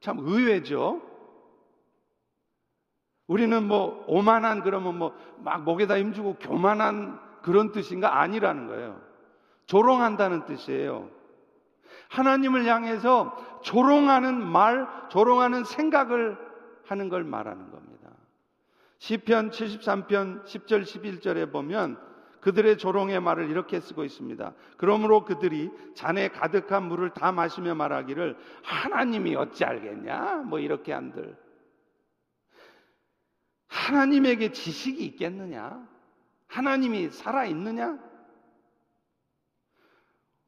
참 0.00 0.18
의외죠? 0.18 1.00
우리는 3.28 3.66
뭐 3.66 4.04
오만한 4.06 4.62
그러면 4.62 4.98
뭐 4.98 5.14
막 5.38 5.62
목에다 5.62 5.98
힘주고 5.98 6.36
교만한 6.38 7.18
그런 7.40 7.72
뜻인가 7.72 8.20
아니라는 8.20 8.66
거예요. 8.66 9.00
조롱한다는 9.64 10.44
뜻이에요. 10.44 11.15
하나님을 12.08 12.64
향해서 12.66 13.60
조롱하는 13.62 14.44
말, 14.44 14.86
조롱하는 15.10 15.64
생각을 15.64 16.38
하는 16.86 17.08
걸 17.08 17.24
말하는 17.24 17.70
겁니다. 17.70 18.10
시편 18.98 19.50
73편 19.50 20.44
10절 20.44 20.82
11절에 20.82 21.52
보면 21.52 21.98
그들의 22.40 22.78
조롱의 22.78 23.20
말을 23.20 23.50
이렇게 23.50 23.80
쓰고 23.80 24.04
있습니다. 24.04 24.54
그러므로 24.76 25.24
그들이 25.24 25.70
잔에 25.94 26.28
가득한 26.28 26.84
물을 26.84 27.10
다 27.10 27.32
마시며 27.32 27.74
말하기를 27.74 28.36
하나님이 28.62 29.34
어찌 29.34 29.64
알겠냐? 29.64 30.44
뭐 30.46 30.60
이렇게 30.60 30.92
한들. 30.92 31.36
하나님에게 33.66 34.52
지식이 34.52 35.04
있겠느냐? 35.06 35.86
하나님이 36.46 37.10
살아 37.10 37.44
있느냐? 37.46 37.98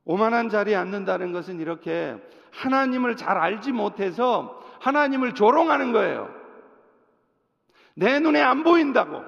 오만한 0.09 0.49
자리에 0.49 0.75
앉는다는 0.75 1.33
것은 1.33 1.61
이렇게 1.61 2.17
하나님을 2.51 3.17
잘 3.17 3.37
알지 3.37 3.73
못해서 3.73 4.59
하나님을 4.81 5.35
조롱하는 5.35 5.93
거예요. 5.93 6.35
내 7.95 8.19
눈에 8.19 8.41
안 8.41 8.65
보인다고, 8.65 9.23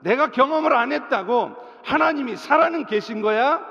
내가 0.00 0.30
경험을 0.30 0.76
안 0.76 0.92
했다고 0.92 1.56
하나님이 1.84 2.36
살아는 2.36 2.84
계신 2.84 3.22
거야? 3.22 3.64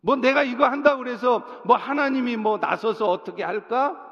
뭐 0.00 0.16
내가 0.16 0.42
이거 0.42 0.64
한다고 0.64 1.00
그래서 1.00 1.44
뭐 1.66 1.76
하나님이 1.76 2.38
뭐 2.38 2.56
나서서 2.56 3.10
어떻게 3.10 3.44
할까? 3.44 4.10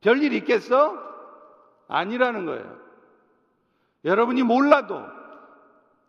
별일 0.00 0.32
있겠어? 0.32 0.96
아니라는 1.88 2.46
거예요. 2.46 2.78
여러분이 4.04 4.44
몰라도, 4.44 5.02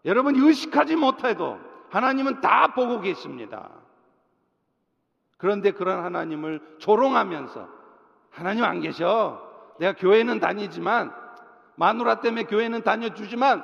여러분이 0.06 0.38
의식하지 0.46 0.96
못해도 0.96 1.67
하나님은 1.90 2.42
다 2.42 2.74
보고 2.74 3.00
계십니다. 3.00 3.70
그런데 5.38 5.72
그런 5.72 6.04
하나님을 6.04 6.78
조롱하면서 6.80 7.68
하나님 8.32 8.64
안 8.64 8.82
계셔. 8.82 9.46
내가 9.80 9.94
교회는 9.94 10.40
다니지만 10.40 11.14
마누라 11.76 12.22
때문에 12.22 12.44
교회는 12.44 12.84
다녀주지만 12.84 13.64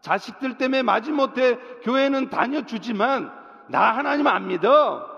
자식들 0.00 0.58
때문에 0.58 0.82
마지못해 0.82 1.56
교회는 1.82 2.28
다녀주지만 2.28 3.32
나 3.68 3.96
하나님 3.96 4.26
안 4.26 4.48
믿어. 4.48 5.10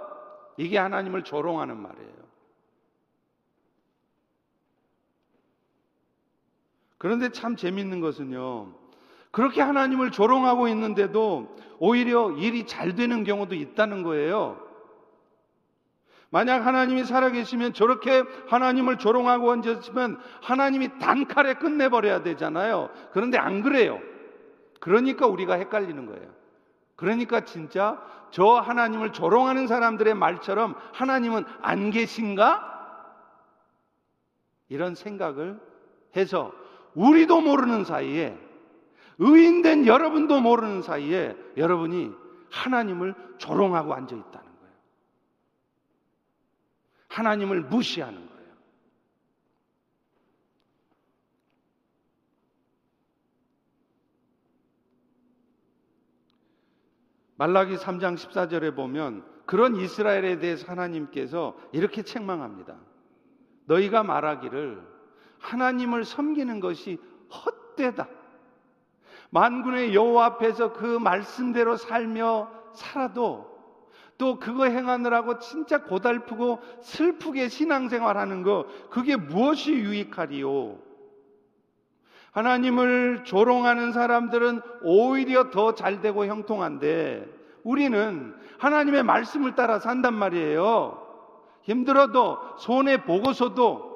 이게 0.56 0.78
하나님을 0.78 1.24
조롱하는 1.24 1.76
말이에요. 1.76 2.14
그런데 6.98 7.30
참 7.30 7.56
재밌는 7.56 8.00
것은요. 8.00 8.83
그렇게 9.34 9.60
하나님을 9.60 10.12
조롱하고 10.12 10.68
있는데도 10.68 11.56
오히려 11.80 12.30
일이 12.30 12.68
잘 12.68 12.94
되는 12.94 13.24
경우도 13.24 13.56
있다는 13.56 14.04
거예요. 14.04 14.64
만약 16.30 16.64
하나님이 16.64 17.02
살아계시면 17.04 17.72
저렇게 17.72 18.22
하나님을 18.46 18.98
조롱하고 18.98 19.50
얹었으면 19.50 20.20
하나님이 20.40 21.00
단칼에 21.00 21.54
끝내버려야 21.54 22.22
되잖아요. 22.22 22.90
그런데 23.12 23.36
안 23.36 23.62
그래요. 23.62 23.98
그러니까 24.78 25.26
우리가 25.26 25.54
헷갈리는 25.54 26.06
거예요. 26.06 26.30
그러니까 26.94 27.40
진짜 27.40 28.00
저 28.30 28.54
하나님을 28.54 29.12
조롱하는 29.12 29.66
사람들의 29.66 30.14
말처럼 30.14 30.76
하나님은 30.92 31.44
안 31.60 31.90
계신가? 31.90 32.70
이런 34.68 34.94
생각을 34.94 35.58
해서 36.16 36.52
우리도 36.94 37.40
모르는 37.40 37.82
사이에 37.82 38.43
의인된 39.18 39.86
여러분도 39.86 40.40
모르는 40.40 40.82
사이에 40.82 41.36
여러분이 41.56 42.12
하나님을 42.50 43.14
조롱하고 43.38 43.94
앉아 43.94 44.14
있다는 44.14 44.32
거예요. 44.32 44.74
하나님을 47.08 47.62
무시하는 47.62 48.16
거예요. 48.28 48.34
말라기 57.36 57.76
3장 57.76 58.16
14절에 58.16 58.74
보면 58.74 59.24
그런 59.46 59.76
이스라엘에 59.76 60.38
대해서 60.38 60.66
하나님께서 60.70 61.56
이렇게 61.72 62.02
책망합니다. 62.02 62.76
너희가 63.66 64.02
말하기를 64.02 64.82
하나님을 65.38 66.04
섬기는 66.04 66.60
것이 66.60 66.98
헛되다. 67.30 68.08
만군의 69.34 69.96
여호와 69.96 70.26
앞에서 70.26 70.72
그 70.72 70.86
말씀대로 70.86 71.76
살며 71.76 72.48
살아도 72.72 73.52
또 74.16 74.38
그거 74.38 74.64
행하느라고 74.64 75.40
진짜 75.40 75.82
고달프고 75.82 76.60
슬프게 76.82 77.48
신앙생활하는 77.48 78.44
거 78.44 78.66
그게 78.90 79.16
무엇이 79.16 79.72
유익하리요? 79.72 80.78
하나님을 82.30 83.24
조롱하는 83.24 83.92
사람들은 83.92 84.60
오히려 84.82 85.50
더 85.50 85.74
잘되고 85.74 86.26
형통한데 86.26 87.28
우리는 87.64 88.36
하나님의 88.58 89.02
말씀을 89.02 89.56
따라 89.56 89.80
산단 89.80 90.14
말이에요. 90.14 91.00
힘들어도 91.62 92.38
손해 92.58 93.02
보고서도 93.02 93.93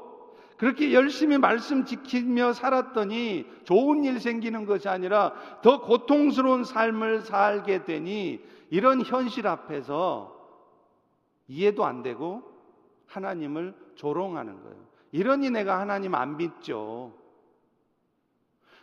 그렇게 0.59 0.93
열심히 0.93 1.39
말씀 1.39 1.85
지키며 1.85 2.53
살았더니 2.53 3.47
좋은 3.63 4.05
일 4.05 4.19
생기는 4.19 4.67
것이 4.67 4.89
아니라 4.89 5.33
더 5.63 5.81
고통스러운 5.81 6.65
삶을 6.65 7.23
살게 7.23 7.85
되니 7.85 8.45
이런 8.69 9.03
현실 9.03 9.47
앞에서 9.47 10.37
이해도 11.47 11.85
안 11.85 12.03
되고 12.03 12.43
하나님을 13.07 13.73
조롱하는 13.95 14.61
거예요. 14.63 14.77
이러니 15.13 15.51
내가 15.51 15.79
하나님 15.79 16.17
안 16.17 16.37
믿죠. 16.37 17.15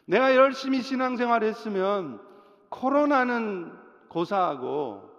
내가 0.05 0.33
열심히 0.33 0.81
신앙생활 0.81 1.43
했으면 1.43 2.21
코로나는 2.69 3.73
고사하고 4.07 5.09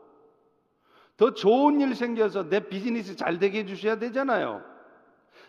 더 1.19 1.35
좋은 1.35 1.81
일 1.83 1.95
생겨서 1.95 2.49
내 2.49 2.61
비즈니스 2.61 3.14
잘 3.14 3.38
되게 3.38 3.61
해주셔야 3.61 3.99
되잖아요. 3.99 4.76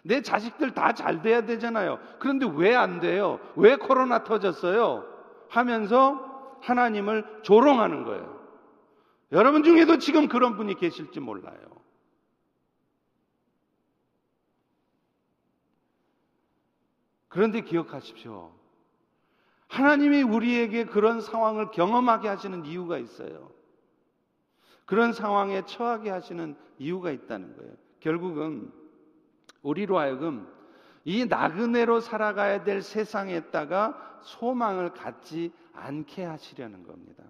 내 0.08 0.22
자식들 0.22 0.74
다 0.74 0.94
잘 0.94 1.22
돼야 1.22 1.42
되잖아요. 1.46 2.00
그런데 2.20 2.46
왜 2.56 2.74
안 2.76 3.00
돼요? 3.02 3.40
왜 3.58 3.76
코로나 3.76 4.24
터졌어요? 4.24 5.06
하면서 5.50 6.58
하나님을 6.62 7.42
조롱하는 7.44 8.06
거예요. 8.06 8.38
여러분 9.34 9.64
중에도 9.64 9.98
지금 9.98 10.30
그런 10.30 10.56
분이 10.56 10.76
계실지 10.76 11.20
몰라요. 11.20 11.58
그런데 17.28 17.62
기억하십시오. 17.62 18.52
하나님이 19.68 20.24
우리에게 20.24 20.86
그런 20.86 21.20
상황을 21.20 21.72
경험하게 21.72 22.30
하시는 22.30 22.66
이유가 22.66 22.98
있어요. 22.98 23.52
그런 24.86 25.12
상황에 25.12 25.66
처하게 25.66 26.10
하시는 26.10 26.56
이유가 26.80 27.12
있다는 27.12 27.58
거예요. 27.58 27.74
결국은 28.00 28.72
우리로 29.68 30.00
하여금 30.00 30.48
이 31.04 31.26
나그네로 31.26 32.00
살아가야 32.00 32.64
될 32.64 32.82
세상에다가 32.82 34.20
소망을 34.22 34.94
갖지 34.94 35.52
않게 35.74 36.24
하시려는 36.24 36.84
겁니다. 36.84 37.24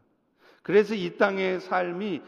그래서 0.62 0.94
이 0.94 1.18
땅의 1.18 1.62
삶이 1.62 2.22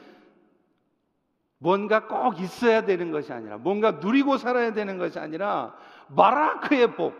뭔가 1.59 2.07
꼭 2.07 2.39
있어야 2.39 2.85
되는 2.85 3.11
것이 3.11 3.31
아니라 3.33 3.57
뭔가 3.57 3.91
누리고 3.91 4.37
살아야 4.37 4.73
되는 4.73 4.97
것이 4.97 5.19
아니라 5.19 5.75
마라크의 6.07 6.95
복 6.95 7.13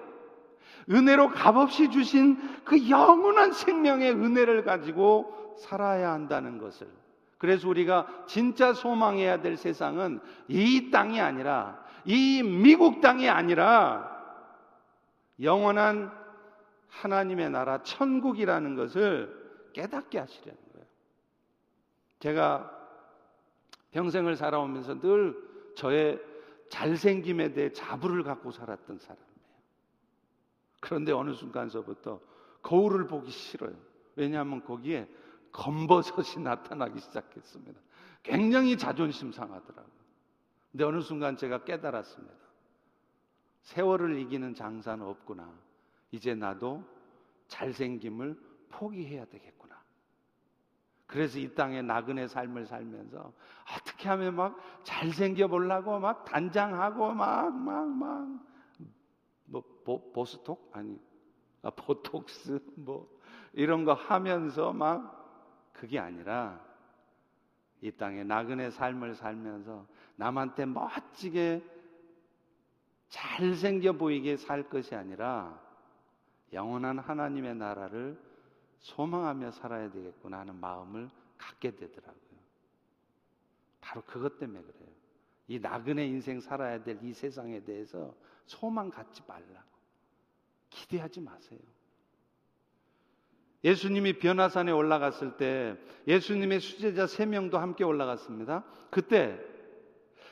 은혜로 0.90 1.30
값없이 1.30 1.92
주신 1.92 2.38
그 2.64 2.90
영원한 2.90 3.52
생명의 3.52 4.12
은혜를 4.12 4.64
가지고 4.64 5.56
살아야 5.60 6.12
한다는 6.12 6.58
것을 6.58 6.88
그래서 7.38 7.70
우리가 7.70 8.08
진짜 8.28 8.74
소망해야 8.74 9.42
될 9.42 9.58
세상은 9.58 10.20
이 10.48 10.90
땅이 10.90 11.22
아니라 11.22 11.89
이 12.06 12.44
미국 12.44 13.02
땅이 13.02 13.30
아니라 13.30 14.10
영원한 15.42 16.12
하나님의 16.90 17.50
나라 17.50 17.82
천국이라는 17.84 18.76
것을 18.76 19.72
깨닫게 19.74 20.20
하시려는 20.20 20.60
거예요. 20.74 20.88
제가 22.20 22.80
평생을 23.92 24.36
살아오면서 24.36 25.00
늘 25.00 25.36
저의 25.76 26.20
잘생김에 26.70 27.54
대해 27.54 27.72
자부를 27.72 28.24
갖고 28.24 28.52
살았던 28.52 29.00
사람이에요. 29.00 29.30
그런데 30.82 31.12
어느 31.12 31.34
순간서부터 31.34 32.20
거울을 32.62 33.08
보기 33.08 33.32
싫어요. 33.32 33.76
왜냐하면 34.16 34.64
거기에 34.64 35.08
검버섯이 35.52 36.44
나타나기 36.44 37.00
시작했습니다. 37.00 37.80
굉장히 38.24 38.78
자존심 38.78 39.32
상하더라고요. 39.32 39.99
근데 40.72 40.84
어느 40.84 41.02
순간 41.02 41.36
제가 41.36 41.64
깨달았습니다. 41.64 42.36
세월을 43.62 44.20
이기는 44.20 44.54
장사는 44.54 45.06
없구나. 45.06 45.52
이제 46.12 46.34
나도 46.36 46.84
잘생김을 47.48 48.40
포기해야 48.70 49.26
되겠구나. 49.26 49.80
그래서 51.08 51.40
이 51.40 51.54
땅에 51.56 51.82
나그네 51.82 52.28
삶을 52.28 52.68
살면서 52.68 53.34
어떻게 53.76 54.10
하면 54.10 54.36
막 54.36 54.58
잘생겨 54.84 55.48
보려고 55.48 56.00
막 56.00 56.24
단장하고 56.24 57.14
막, 57.14 57.52
막, 57.52 57.88
막, 57.88 58.28
뭐, 59.46 59.64
보, 59.84 60.12
보스톡? 60.12 60.70
아니, 60.72 61.00
아, 61.64 61.72
보톡스? 61.72 62.60
뭐, 62.76 63.10
이런 63.54 63.86
거 63.86 63.94
하면서 63.94 64.72
막 64.72 65.72
그게 65.74 65.98
아니라 65.98 66.64
이 67.82 67.92
땅에 67.92 68.24
나그네 68.24 68.70
삶을 68.70 69.16
살면서 69.16 69.88
남한테 70.20 70.66
멋지게 70.66 71.64
잘생겨 73.08 73.94
보이게 73.94 74.36
살 74.36 74.70
것이 74.70 74.94
아니라 74.94 75.58
영원한 76.52 77.00
하나님의 77.00 77.56
나라를 77.56 78.20
소망하며 78.80 79.52
살아야 79.52 79.90
되겠구나 79.90 80.40
하는 80.40 80.56
마음을 80.60 81.10
갖게 81.38 81.72
되더라고요. 81.72 82.40
바로 83.80 84.02
그것 84.02 84.38
때문에 84.38 84.62
그래요. 84.62 84.90
이 85.48 85.58
나그네 85.58 86.06
인생 86.06 86.42
살아야 86.42 86.84
될 86.84 87.00
이 87.02 87.14
세상에 87.14 87.64
대해서 87.64 88.14
소망 88.46 88.90
갖지 88.90 89.24
말라고. 89.26 89.70
기대하지 90.70 91.22
마세요. 91.22 91.60
예수님이 93.64 94.20
변화산에 94.20 94.72
올라갔을 94.72 95.38
때 95.38 95.78
예수님의 96.08 96.60
수제자 96.60 97.08
세 97.08 97.26
명도 97.26 97.58
함께 97.58 97.86
올라갔습니다. 97.86 98.66
그때 98.92 99.40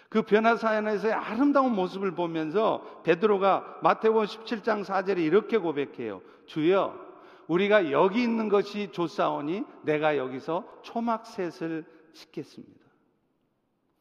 그 0.09 0.21
변화산에서의 0.21 1.13
아름다운 1.13 1.75
모습을 1.75 2.11
보면서 2.11 3.01
베드로가 3.03 3.79
마태복음 3.83 4.25
17장 4.25 4.83
4절에 4.85 5.19
이렇게 5.19 5.57
고백해요. 5.57 6.21
주여 6.45 7.07
우리가 7.47 7.91
여기 7.91 8.23
있는 8.23 8.49
것이 8.49 8.91
좋사오니 8.91 9.63
내가 9.83 10.17
여기서 10.17 10.63
초막셋을 10.83 11.85
씻겠습니다. 12.13 12.85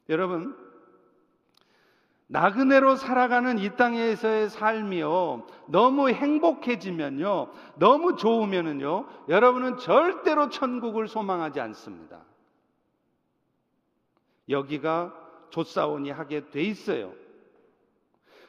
여러분 0.09 0.55
나그네로 2.27 2.97
살아가는 2.97 3.57
이 3.57 3.69
땅에서의 3.75 4.49
삶이요. 4.49 5.47
너무 5.67 6.09
행복해지면요. 6.09 7.51
너무 7.75 8.17
좋으면은요. 8.17 9.07
여러분은 9.29 9.77
절대로 9.77 10.49
천국을 10.49 11.07
소망하지 11.07 11.61
않습니다. 11.61 12.19
여기가 14.49 15.26
조사원이 15.49 16.11
하게 16.11 16.49
돼 16.49 16.61
있어요. 16.61 17.13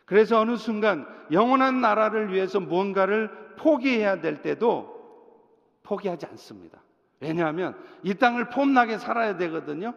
그래서 0.05 0.41
어느 0.41 0.57
순간 0.57 1.07
영원한 1.31 1.81
나라를 1.81 2.33
위해서 2.33 2.61
무언가를 2.61 3.31
포기해야 3.59 4.21
될 4.21 4.41
때도 4.41 4.97
포기하지 5.83 6.27
않습니다. 6.27 6.81
왜냐하면 7.21 7.77
이 8.03 8.15
땅을 8.15 8.49
폼나게 8.49 8.99
살아야 8.99 9.37
되거든요. 9.37 9.93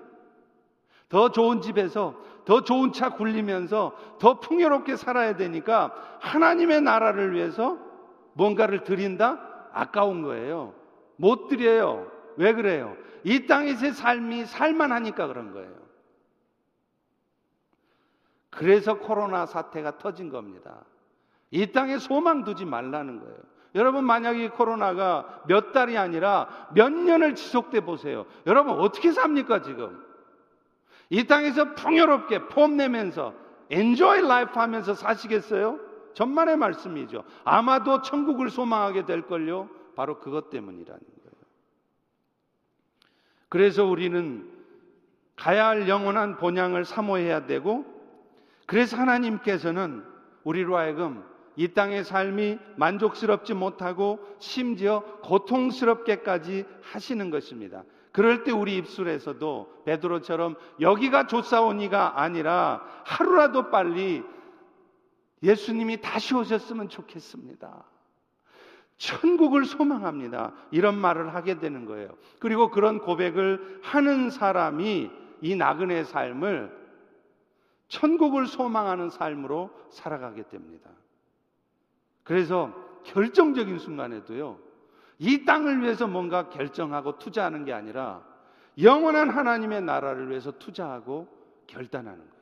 더 1.07 1.29
좋은 1.29 1.61
집에서 1.61 2.15
더 2.45 2.63
좋은 2.63 2.91
차 2.93 3.11
굴리면서 3.11 3.95
더 4.19 4.39
풍요롭게 4.39 4.95
살아야 4.95 5.35
되니까 5.35 5.93
하나님의 6.19 6.81
나라를 6.81 7.33
위해서 7.33 7.77
뭔가를 8.33 8.83
드린다? 8.83 9.69
아까운 9.73 10.21
거예요. 10.23 10.73
못 11.17 11.47
드려요. 11.47 12.09
왜 12.37 12.53
그래요? 12.53 12.95
이 13.23 13.45
땅에서의 13.45 13.93
삶이 13.93 14.45
살만하니까 14.45 15.27
그런 15.27 15.53
거예요. 15.53 15.80
그래서 18.51 18.99
코로나 18.99 19.45
사태가 19.45 19.97
터진 19.97 20.29
겁니다. 20.29 20.83
이 21.49 21.71
땅에 21.71 21.97
소망 21.97 22.43
두지 22.43 22.65
말라는 22.65 23.19
거예요. 23.19 23.37
여러분 23.73 24.03
만약에 24.03 24.49
코로나가 24.49 25.41
몇 25.47 25.71
달이 25.71 25.97
아니라 25.97 26.67
몇 26.73 26.91
년을 26.91 27.35
지속돼 27.35 27.81
보세요. 27.81 28.25
여러분 28.45 28.77
어떻게 28.79 29.11
삽니까 29.11 29.61
지금? 29.61 30.05
이 31.09 31.25
땅에서 31.25 31.73
풍요롭게 31.75 32.47
폼 32.49 32.77
내면서 32.77 33.33
enjoy 33.69 34.19
life 34.19 34.55
하면서 34.55 34.93
사시겠어요? 34.93 35.79
전만의 36.13 36.57
말씀이죠. 36.57 37.23
아마도 37.45 38.01
천국을 38.01 38.49
소망하게 38.49 39.05
될 39.05 39.21
걸요. 39.27 39.69
바로 39.95 40.19
그것 40.19 40.49
때문이라는 40.49 40.99
거예요. 40.99 41.31
그래서 43.47 43.85
우리는 43.85 44.49
가야 45.37 45.67
할 45.67 45.87
영원한 45.87 46.37
본향을 46.37 46.83
사모해야 46.85 47.45
되고 47.45 48.00
그래서 48.71 48.95
하나님께서는 48.95 50.01
우리로 50.45 50.77
하여금 50.77 51.25
이 51.57 51.67
땅의 51.73 52.05
삶이 52.05 52.57
만족스럽지 52.77 53.53
못하고 53.53 54.25
심지어 54.39 55.01
고통스럽게까지 55.23 56.63
하시는 56.81 57.29
것입니다. 57.29 57.83
그럴 58.13 58.45
때 58.45 58.53
우리 58.53 58.77
입술에서도 58.77 59.83
베드로처럼 59.83 60.55
여기가 60.79 61.27
좋사오니가 61.27 62.21
아니라 62.21 62.81
하루라도 63.03 63.71
빨리 63.71 64.23
예수님이 65.43 65.99
다시 65.99 66.33
오셨으면 66.33 66.87
좋겠습니다. 66.87 67.83
천국을 68.95 69.65
소망합니다. 69.65 70.53
이런 70.71 70.97
말을 70.97 71.35
하게 71.35 71.59
되는 71.59 71.83
거예요. 71.83 72.07
그리고 72.39 72.71
그런 72.71 72.99
고백을 72.99 73.81
하는 73.83 74.29
사람이 74.29 75.11
이 75.41 75.55
나그네 75.57 76.05
삶을 76.05 76.80
천국을 77.91 78.47
소망하는 78.47 79.09
삶으로 79.09 79.69
살아가게 79.89 80.43
됩니다. 80.47 80.89
그래서 82.23 82.73
결정적인 83.03 83.79
순간에도요, 83.79 84.57
이 85.19 85.43
땅을 85.43 85.81
위해서 85.81 86.07
뭔가 86.07 86.47
결정하고 86.49 87.19
투자하는 87.19 87.65
게 87.65 87.73
아니라 87.73 88.23
영원한 88.81 89.29
하나님의 89.29 89.81
나라를 89.81 90.29
위해서 90.29 90.51
투자하고 90.51 91.27
결단하는 91.67 92.19
거예요. 92.19 92.40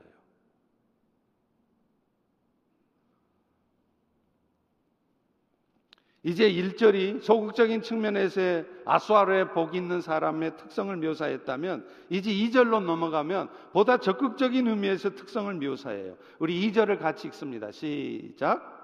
이제 6.29 6.47
1절이 6.47 7.23
소극적인 7.23 7.81
측면에서의 7.81 8.63
아수아르의 8.85 9.51
복이 9.51 9.75
있는 9.75 9.99
사람의 9.99 10.57
특성을 10.57 10.95
묘사했다면 10.95 11.87
이제 12.11 12.29
2절로 12.29 12.83
넘어가면 12.83 13.49
보다 13.73 13.97
적극적인 13.97 14.67
의미에서 14.67 15.15
특성을 15.15 15.51
묘사해요. 15.55 16.13
우리 16.37 16.69
2절을 16.69 16.99
같이 16.99 17.27
읽습니다. 17.29 17.71
시작. 17.71 18.77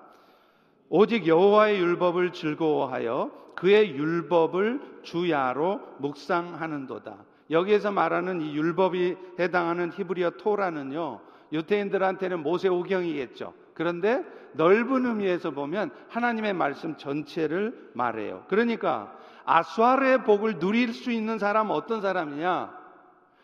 오직 0.89 1.27
여호와의 1.27 1.79
율법을 1.79 2.33
즐거워하여 2.33 3.31
그의 3.55 3.91
율법을 3.91 5.01
주야로 5.03 5.81
묵상하는도다. 5.99 7.15
여기에서 7.51 7.91
말하는 7.91 8.41
이 8.41 8.55
율법이 8.55 9.17
해당하는 9.39 9.91
히브리어 9.93 10.31
토라는요. 10.31 11.21
유태인들한테는 11.51 12.41
모세오경이겠죠. 12.41 13.53
그런데 13.75 14.25
넓은 14.53 15.05
의미에서 15.05 15.51
보면 15.51 15.91
하나님의 16.09 16.53
말씀 16.53 16.97
전체를 16.97 17.91
말해요. 17.93 18.43
그러니까 18.47 19.15
아수아르의 19.45 20.23
복을 20.23 20.57
누릴 20.57 20.93
수 20.93 21.11
있는 21.11 21.37
사람은 21.37 21.75
어떤 21.75 22.01
사람이냐? 22.01 22.85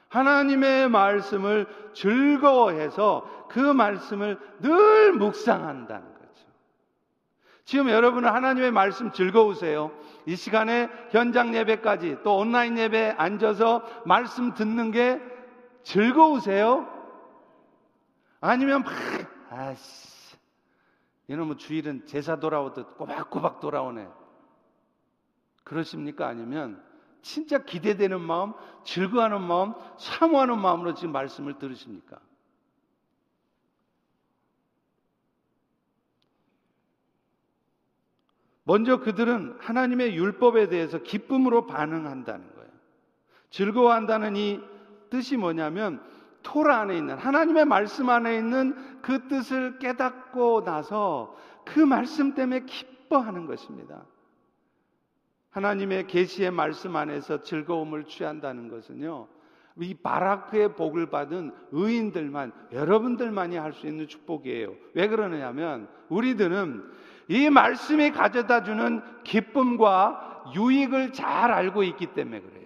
하나님의 0.10 0.90
말씀을 0.90 1.68
즐거워해서 1.94 3.48
그 3.50 3.60
말씀을 3.60 4.40
늘 4.60 5.14
묵상한다는 5.14 6.12
지금 7.72 7.90
여러분은 7.90 8.30
하나님의 8.30 8.72
말씀 8.72 9.12
즐거우세요? 9.12 9.92
이 10.26 10.36
시간에 10.36 10.90
현장 11.12 11.56
예배까지 11.56 12.18
또 12.22 12.38
온라인 12.38 12.78
예배 12.78 13.16
앉아서 13.18 13.84
말씀 14.06 14.54
듣는 14.54 14.92
게 14.92 15.22
즐거우세요? 15.84 16.86
아니면 18.42 18.84
막, 18.84 18.92
아씨, 19.50 20.11
이놈의 21.32 21.58
주일은 21.58 22.06
제사 22.08 22.42
돌아오듯 22.42 22.98
꼬박꼬박 22.98 23.62
돌아오네. 23.62 24.06
그러십니까? 25.64 26.28
아니면 26.28 26.84
진짜 27.22 27.64
기대되는 27.64 28.20
마음, 28.20 28.54
즐거워하는 28.84 29.42
마음, 29.42 29.74
사모하는 29.98 30.60
마음으로 30.60 30.94
지금 30.94 31.14
말씀을 31.14 31.58
들으십니까? 31.58 32.20
먼저 38.64 39.00
그들은 39.00 39.58
하나님의 39.60 40.16
율법에 40.18 40.68
대해서 40.68 40.98
기쁨으로 40.98 41.66
반응한다는 41.66 42.56
거예요. 42.56 42.72
즐거워한다는 43.52 44.36
이 44.36 44.60
뜻이 45.10 45.38
뭐냐면 45.38 46.04
토라 46.44 46.82
안에 46.82 46.98
있는 46.98 47.18
하나님의 47.18 47.66
말씀 47.66 48.10
안에 48.10 48.38
있는 48.38 48.76
그 49.02 49.28
뜻을 49.28 49.80
깨닫고 49.80 50.64
나서 50.64 51.36
그 51.66 51.80
말씀 51.80 52.34
때문에 52.34 52.62
기뻐하는 52.66 53.46
것입니다. 53.46 54.06
하나님의 55.52 56.08
계시의 56.08 56.52
말씀 56.52 56.96
안에서 56.96 57.44
즐거움을 57.44 58.06
취한다는 58.06 58.70
것은요. 58.70 59.28
이 59.78 59.94
바라크의 59.94 60.76
복을 60.76 61.10
받은 61.10 61.52
의인들만 61.72 62.52
여러분들만이 62.74 63.58
할 63.58 63.74
수 63.74 63.88
있는 63.88 64.08
축복이에요. 64.08 64.74
왜 64.94 65.08
그러느냐면 65.08 65.88
우리들은 66.10 66.84
이 67.30 67.50
말씀이 67.50 68.12
가져다 68.12 68.64
주는 68.64 69.02
기쁨과 69.24 70.54
유익을 70.56 71.14
잘 71.14 71.52
알고 71.52 71.84
있기 71.84 72.08
때문에 72.08 72.42
그래요. 72.42 72.61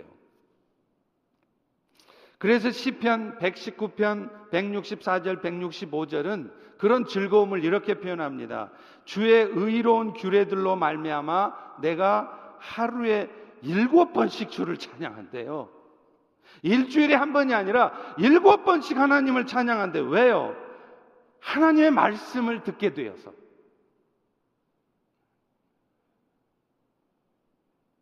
그래서 2.45 2.69
시편 2.69 3.39
119편 3.39 4.51
164절 4.51 5.41
165절은 5.41 6.51
그런 6.77 7.07
즐거움을 7.07 7.63
이렇게 7.63 7.95
표현합니다. 7.95 8.69
주의 9.03 9.49
의로운 9.51 10.13
규례들로 10.13 10.75
말미암아 10.75 11.77
내가 11.81 12.55
하루에 12.59 13.31
일곱 13.63 14.13
번씩 14.13 14.51
주를 14.51 14.77
찬양한대요. 14.77 15.71
일주일에 16.61 17.15
한 17.15 17.33
번이 17.33 17.51
아니라 17.55 17.93
일곱 18.19 18.63
번씩 18.63 18.95
하나님을 18.95 19.47
찬양한대. 19.47 20.01
왜요? 20.01 20.55
하나님의 21.39 21.89
말씀을 21.89 22.61
듣게 22.61 22.93
되어서. 22.93 23.33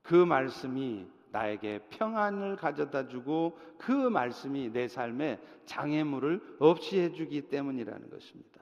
그 0.02 0.16
말씀이 0.16 1.13
나에게 1.34 1.80
평안을 1.90 2.56
가져다 2.58 3.08
주고 3.08 3.58
그 3.80 3.92
말씀이 3.92 4.72
내 4.72 4.88
삶에 4.88 5.40
장애물을 5.66 6.58
없이 6.60 7.00
해주기 7.00 7.50
때문이라는 7.50 8.10
것입니다. 8.12 8.62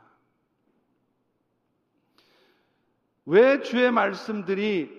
왜 3.25 3.61
주의 3.61 3.91
말씀들이 3.91 4.89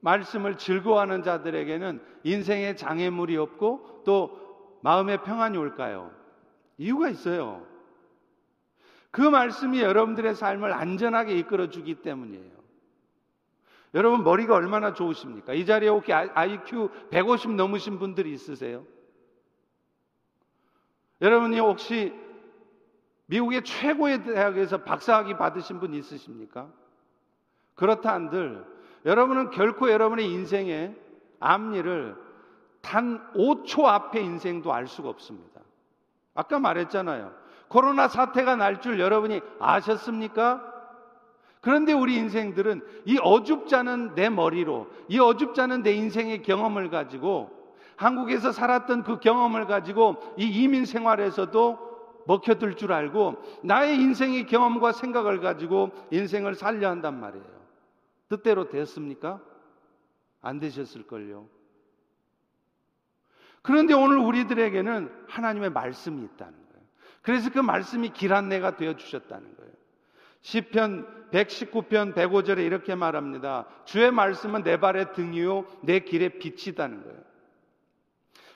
말씀을 0.00 0.56
즐거워하는 0.56 1.24
자들에게는 1.24 2.00
인생에 2.22 2.76
장애물이 2.76 3.36
없고 3.36 4.02
또 4.06 4.78
마음의 4.82 5.24
평안이 5.24 5.58
올까요? 5.58 6.12
이유가 6.78 7.08
있어요. 7.08 7.66
그 9.10 9.20
말씀이 9.20 9.82
여러분들의 9.82 10.36
삶을 10.36 10.72
안전하게 10.72 11.36
이끌어 11.38 11.68
주기 11.70 11.96
때문이에요. 11.96 12.59
여러분 13.94 14.22
머리가 14.22 14.54
얼마나 14.54 14.92
좋으십니까? 14.92 15.52
이 15.52 15.66
자리에 15.66 15.88
혹시 15.88 16.12
IQ 16.12 16.90
150 17.10 17.52
넘으신 17.54 17.98
분들이 17.98 18.32
있으세요? 18.32 18.84
여러분이 21.20 21.58
혹시 21.58 22.14
미국의 23.26 23.62
최고의 23.64 24.24
대학에서 24.24 24.78
박사학위 24.78 25.36
받으신 25.36 25.80
분 25.80 25.94
있으십니까? 25.94 26.68
그렇다 27.74 28.12
한들 28.14 28.64
여러분은 29.04 29.50
결코 29.50 29.90
여러분의 29.90 30.30
인생의 30.30 30.96
앞일을 31.40 32.16
단 32.80 33.32
5초 33.34 33.84
앞의 33.84 34.24
인생도 34.24 34.72
알 34.72 34.86
수가 34.86 35.08
없습니다. 35.08 35.60
아까 36.34 36.58
말했잖아요. 36.58 37.32
코로나 37.68 38.08
사태가 38.08 38.56
날 38.56 38.80
줄 38.80 38.98
여러분이 39.00 39.40
아셨습니까? 39.58 40.79
그런데 41.60 41.92
우리 41.92 42.16
인생들은 42.16 42.82
이 43.04 43.18
어줍잖은 43.18 44.14
내 44.14 44.30
머리로, 44.30 44.88
이 45.08 45.18
어줍잖은 45.18 45.82
내 45.82 45.92
인생의 45.92 46.42
경험을 46.42 46.90
가지고 46.90 47.50
한국에서 47.96 48.50
살았던 48.50 49.02
그 49.02 49.20
경험을 49.20 49.66
가지고 49.66 50.16
이 50.38 50.46
이민 50.46 50.86
생활에서도 50.86 51.90
먹혀들 52.26 52.76
줄 52.76 52.92
알고 52.92 53.36
나의 53.62 53.96
인생의 53.96 54.46
경험과 54.46 54.92
생각을 54.92 55.40
가지고 55.40 55.90
인생을 56.10 56.54
살려 56.54 56.88
한단 56.88 57.20
말이에요. 57.20 57.60
뜻대로 58.28 58.68
됐습니까? 58.68 59.40
안 60.40 60.60
되셨을걸요. 60.60 61.46
그런데 63.62 63.92
오늘 63.92 64.16
우리들에게는 64.18 65.26
하나님의 65.28 65.70
말씀이 65.70 66.22
있다는 66.22 66.54
거예요. 66.54 66.86
그래서 67.20 67.50
그 67.50 67.58
말씀이 67.58 68.10
길 68.10 68.32
안내가 68.32 68.76
되어 68.76 68.96
주셨다는 68.96 69.56
거예요. 69.56 69.69
시편 70.42 71.28
119편 71.30 72.14
105절에 72.14 72.58
이렇게 72.64 72.94
말합니다. 72.94 73.66
주의 73.84 74.10
말씀은 74.10 74.62
내 74.62 74.78
발의 74.78 75.12
등이요 75.12 75.66
내 75.82 76.00
길의 76.00 76.38
빛이다는 76.38 77.02
거예요. 77.04 77.20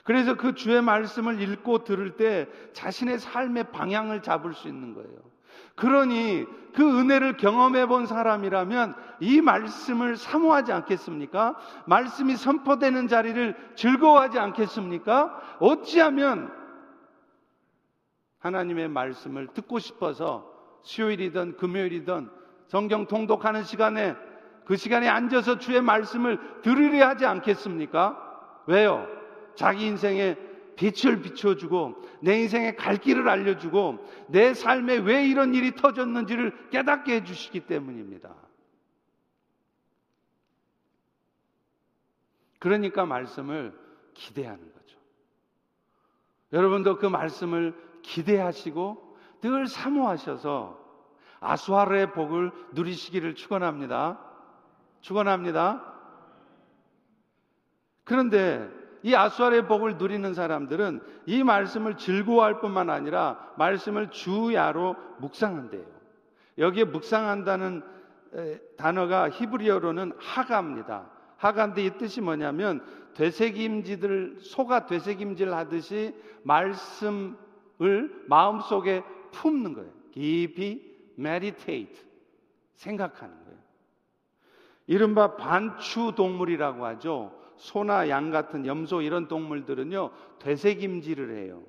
그래서 0.03 0.37
그 0.37 0.55
주의 0.55 0.83
말씀을 0.83 1.41
읽고 1.41 1.85
들을 1.85 2.17
때 2.17 2.47
자신의 2.73 3.19
삶의 3.19 3.73
방향을 3.73 4.23
잡을 4.23 4.53
수 4.53 4.69
있는 4.69 4.95
거예요. 4.95 5.35
그러니 5.77 6.47
그 6.75 7.01
은혜를 7.01 7.37
경험해 7.37 7.87
본 7.87 8.07
사람이라면 8.07 8.95
이 9.21 9.41
말씀을 9.41 10.17
사모하지 10.17 10.73
않겠습니까? 10.73 11.57
말씀이 11.87 12.37
선포되는 12.37 13.09
자리를 13.09 13.57
즐거워하지 13.77 14.39
않겠습니까? 14.39 15.57
어찌하면 15.61 16.53
하나님의 18.41 18.89
말씀을 18.89 19.49
듣고 19.49 19.79
싶어서 19.79 20.54
수요일이든 20.85 21.57
금요일이든 21.57 22.31
성경 22.69 23.07
통독하는 23.07 23.65
시간에 23.65 24.15
그 24.65 24.77
시간에 24.77 25.09
앉아서 25.09 25.59
주의 25.59 25.81
말씀을 25.83 26.39
들으려 26.63 27.09
하지 27.09 27.27
않겠습니까? 27.27 28.63
왜요? 28.67 29.07
자기 29.57 29.87
인생에 29.87 30.37
빛을 30.77 31.21
비춰주고 31.23 32.03
내 32.21 32.41
인생의 32.41 32.77
갈 32.77 32.97
길을 32.97 33.29
알려주고 33.29 33.99
내 34.29 34.55
삶에 34.55 34.99
왜 34.99 35.27
이런 35.27 35.55
일이 35.55 35.75
터졌는지를 35.75 36.71
깨닫게 36.71 37.17
해주시기 37.17 37.61
때문입니다. 37.61 38.35
그러니까 42.59 43.05
말씀을 43.05 43.79
기대하는 44.15 44.73
거죠. 44.73 44.99
여러분도 46.53 46.97
그 46.97 47.07
말씀을 47.07 47.75
기대하시고 48.03 49.04
늘 49.45 49.67
사모하셔서 49.67 50.83
아수하르의 51.41 52.13
복을 52.13 52.51
누리시기를 52.73 53.35
축원합니다. 53.35 54.19
축원합니다. 55.03 55.85
그런데 58.05 58.71
이 59.03 59.15
아수아의 59.15 59.67
복을 59.67 59.99
누리는 59.99 60.33
사람들은 60.33 61.03
이 61.27 61.45
말씀을 61.45 61.99
즐거워할 61.99 62.61
뿐만 62.61 62.89
아니라 62.89 63.53
말씀을 63.59 64.11
주야로 64.11 64.97
묵상한대요. 65.19 65.85
여기에 66.57 66.85
묵상한다는 66.85 67.83
단어가 68.79 69.29
히브리어로는 69.29 70.13
하가입니다. 70.19 71.11
하가인데 71.37 71.85
이 71.85 71.91
뜻이 71.99 72.23
뭐냐면 72.23 72.83
되새김질을 73.13 74.39
소가 74.41 74.87
되새김질 74.87 75.53
하듯이 75.53 76.15
말씀을 76.45 78.25
마음속에 78.27 79.05
품는 79.35 79.75
거예요. 79.75 79.91
깊이 80.13 80.95
meditate 81.19 82.01
생각하는 82.75 83.35
거예요. 83.45 83.59
이른바 84.87 85.37
반추 85.37 86.13
동물이라고 86.17 86.85
하죠. 86.87 87.33
소나 87.57 88.09
양 88.09 88.31
같은 88.31 88.67
염소 88.67 89.01
이런 89.03 89.29
동물들은요, 89.29 90.11
되새김질을 90.41 91.37
해요. 91.37 91.63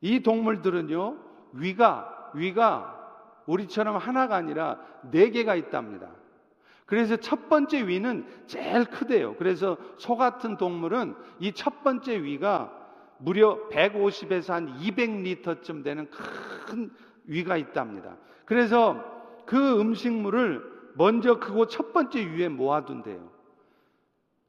이 0.00 0.20
동물들은요, 0.20 1.18
위가, 1.52 2.30
위가 2.34 2.94
우리처럼 3.46 3.96
하나가 3.96 4.36
아니라 4.36 4.78
네 5.10 5.30
개가 5.30 5.54
있답니다. 5.54 6.10
그래서 6.86 7.16
첫 7.16 7.48
번째 7.48 7.86
위는 7.86 8.26
제일 8.46 8.84
크대요. 8.84 9.36
그래서 9.36 9.76
소 9.98 10.16
같은 10.16 10.56
동물은 10.56 11.14
이 11.40 11.52
첫 11.52 11.82
번째 11.82 12.22
위가 12.22 12.72
무려 13.18 13.58
150에서 13.68 14.50
한 14.50 14.78
200리터쯤 14.78 15.84
되는 15.84 16.10
큰 16.10 16.90
위가 17.24 17.56
있답니다. 17.56 18.16
그래서 18.44 19.04
그 19.44 19.80
음식물을 19.80 20.92
먼저 20.94 21.38
그곳 21.38 21.68
첫 21.70 21.92
번째 21.92 22.24
위에 22.24 22.48
모아둔대요. 22.48 23.30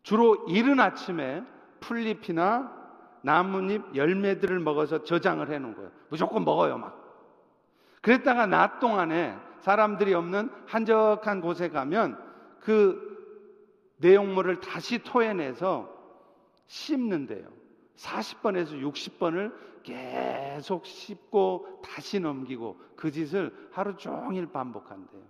주로 0.03 0.45
이른 0.47 0.79
아침에 0.79 1.43
풀잎이나 1.81 2.79
나뭇잎 3.21 3.95
열매들을 3.95 4.59
먹어서 4.59 5.03
저장을 5.03 5.51
해 5.51 5.59
놓은 5.59 5.75
거예요. 5.75 5.91
무조건 6.09 6.45
먹어요, 6.45 6.77
막. 6.77 6.97
그랬다가 8.01 8.45
낮 8.45 8.79
동안에 8.79 9.37
사람들이 9.59 10.13
없는 10.13 10.49
한적한 10.65 11.41
곳에 11.41 11.69
가면 11.69 12.17
그 12.61 13.09
내용물을 13.97 14.61
다시 14.61 15.03
토해내서 15.03 15.93
씹는데요. 16.67 17.47
40번에서 17.99 18.81
60번을 18.81 19.53
계속 19.83 20.85
씹고 20.85 21.81
다시 21.83 22.19
넘기고 22.19 22.79
그 22.95 23.11
짓을 23.11 23.53
하루 23.71 23.95
종일 23.97 24.47
반복한대요. 24.51 25.21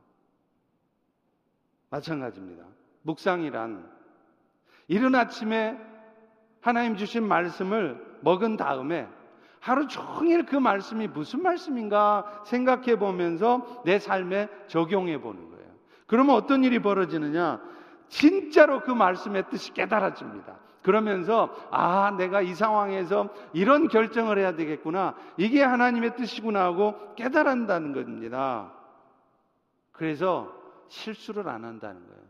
마찬가지입니다. 1.89 2.63
묵상이란 3.03 3.89
이른 4.87 5.15
아침에 5.15 5.77
하나님 6.61 6.95
주신 6.95 7.27
말씀을 7.27 8.19
먹은 8.21 8.57
다음에 8.57 9.07
하루 9.59 9.87
종일 9.87 10.45
그 10.45 10.55
말씀이 10.55 11.07
무슨 11.07 11.41
말씀인가 11.41 12.43
생각해 12.45 12.97
보면서 12.97 13.81
내 13.85 13.99
삶에 13.99 14.47
적용해 14.67 15.21
보는 15.21 15.49
거예요. 15.49 15.69
그러면 16.07 16.35
어떤 16.35 16.63
일이 16.63 16.79
벌어지느냐? 16.79 17.61
진짜로 18.07 18.81
그 18.81 18.91
말씀의 18.91 19.49
뜻이 19.49 19.73
깨달아집니다. 19.73 20.68
그러면서 20.81 21.53
아, 21.71 22.15
내가 22.17 22.41
이 22.41 22.53
상황에서 22.53 23.29
이런 23.53 23.87
결정을 23.87 24.37
해야 24.37 24.55
되겠구나. 24.55 25.15
이게 25.37 25.61
하나님의 25.61 26.15
뜻이구나 26.15 26.63
하고 26.63 27.13
깨달은다는 27.15 27.93
겁니다. 27.93 28.71
그래서 29.91 30.55
실수를 30.87 31.47
안 31.49 31.65
한다는 31.65 32.05
거예요. 32.07 32.21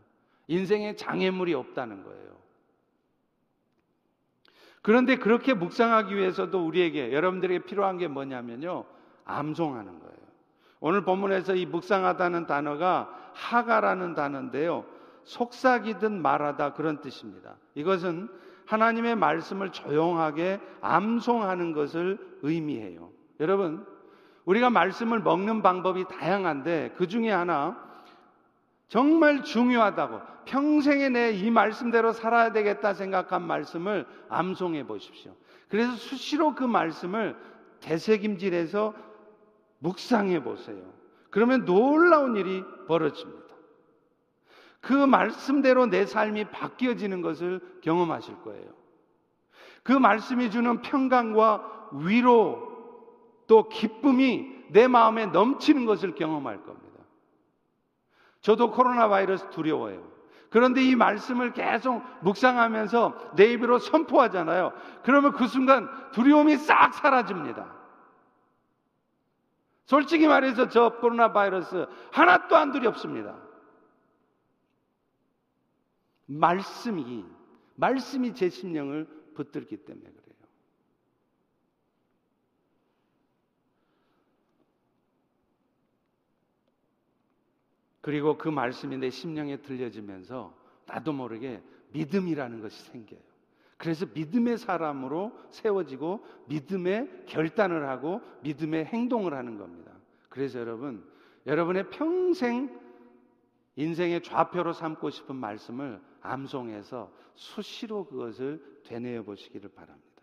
인생에 0.48 0.96
장애물이 0.96 1.54
없다는 1.54 2.02
거예요. 2.02 2.30
그런데 4.82 5.16
그렇게 5.16 5.54
묵상하기 5.54 6.16
위해서도 6.16 6.66
우리에게 6.66 7.12
여러분들에게 7.12 7.64
필요한 7.64 7.98
게 7.98 8.08
뭐냐면요. 8.08 8.84
암송하는 9.24 9.98
거예요. 10.00 10.16
오늘 10.80 11.04
본문에서 11.04 11.54
이 11.54 11.66
묵상하다는 11.66 12.46
단어가 12.46 13.14
하가라는 13.34 14.14
단어인데요. 14.14 14.84
속삭이듯 15.30 16.10
말하다 16.10 16.72
그런 16.72 17.00
뜻입니다. 17.00 17.56
이것은 17.74 18.28
하나님의 18.66 19.14
말씀을 19.16 19.70
조용하게 19.70 20.60
암송하는 20.80 21.72
것을 21.72 22.18
의미해요. 22.42 23.10
여러분, 23.38 23.86
우리가 24.44 24.70
말씀을 24.70 25.20
먹는 25.20 25.62
방법이 25.62 26.06
다양한데 26.08 26.94
그 26.96 27.06
중에 27.06 27.30
하나 27.30 27.80
정말 28.88 29.44
중요하다고 29.44 30.20
평생에 30.46 31.08
내 31.10 31.32
이 31.32 31.50
말씀대로 31.50 32.12
살아야 32.12 32.50
되겠다 32.50 32.92
생각한 32.92 33.42
말씀을 33.42 34.06
암송해 34.28 34.86
보십시오. 34.86 35.32
그래서 35.68 35.92
수시로 35.92 36.56
그 36.56 36.64
말씀을 36.64 37.36
대새김질해서 37.80 38.94
묵상해 39.78 40.42
보세요. 40.42 40.82
그러면 41.30 41.64
놀라운 41.64 42.34
일이 42.34 42.64
벌어집니다. 42.88 43.39
그 44.80 44.92
말씀대로 44.92 45.86
내 45.86 46.06
삶이 46.06 46.44
바뀌어지는 46.50 47.22
것을 47.22 47.60
경험하실 47.82 48.42
거예요. 48.42 48.68
그 49.82 49.92
말씀이 49.92 50.50
주는 50.50 50.82
평강과 50.82 51.90
위로 51.92 52.70
또 53.46 53.68
기쁨이 53.68 54.48
내 54.68 54.88
마음에 54.88 55.26
넘치는 55.26 55.84
것을 55.84 56.14
경험할 56.14 56.62
겁니다. 56.62 56.90
저도 58.40 58.70
코로나 58.70 59.08
바이러스 59.08 59.48
두려워요. 59.50 60.08
그런데 60.50 60.82
이 60.82 60.96
말씀을 60.96 61.52
계속 61.52 62.02
묵상하면서 62.22 63.32
내 63.36 63.52
입으로 63.52 63.78
선포하잖아요. 63.78 64.72
그러면 65.04 65.32
그 65.32 65.46
순간 65.46 65.88
두려움이 66.12 66.56
싹 66.56 66.94
사라집니다. 66.94 67.80
솔직히 69.86 70.26
말해서 70.26 70.68
저 70.68 70.90
코로나 71.00 71.32
바이러스 71.32 71.86
하나도 72.12 72.56
안 72.56 72.72
두렵습니다. 72.72 73.49
말씀이, 76.30 77.24
말씀이 77.74 78.34
제 78.34 78.48
심령을 78.48 79.06
붙들기 79.34 79.78
때문에 79.78 80.10
그래요. 80.10 80.20
그리고 88.00 88.38
그 88.38 88.48
말씀이 88.48 88.96
내 88.96 89.10
심령에 89.10 89.58
들려지면서 89.58 90.56
나도 90.86 91.12
모르게 91.12 91.62
믿음이라는 91.92 92.60
것이 92.60 92.80
생겨요. 92.84 93.20
그래서 93.76 94.06
믿음의 94.14 94.58
사람으로 94.58 95.36
세워지고 95.50 96.24
믿음의 96.46 97.24
결단을 97.26 97.88
하고 97.88 98.20
믿음의 98.42 98.84
행동을 98.86 99.34
하는 99.34 99.58
겁니다. 99.58 99.92
그래서 100.28 100.60
여러분, 100.60 101.04
여러분의 101.46 101.90
평생 101.90 102.78
인생의 103.76 104.22
좌표로 104.22 104.72
삼고 104.74 105.10
싶은 105.10 105.34
말씀을 105.34 106.00
암송해서 106.22 107.12
수시로 107.34 108.06
그것을 108.06 108.82
되뇌어 108.84 109.22
보시기를 109.22 109.70
바랍니다. 109.70 110.22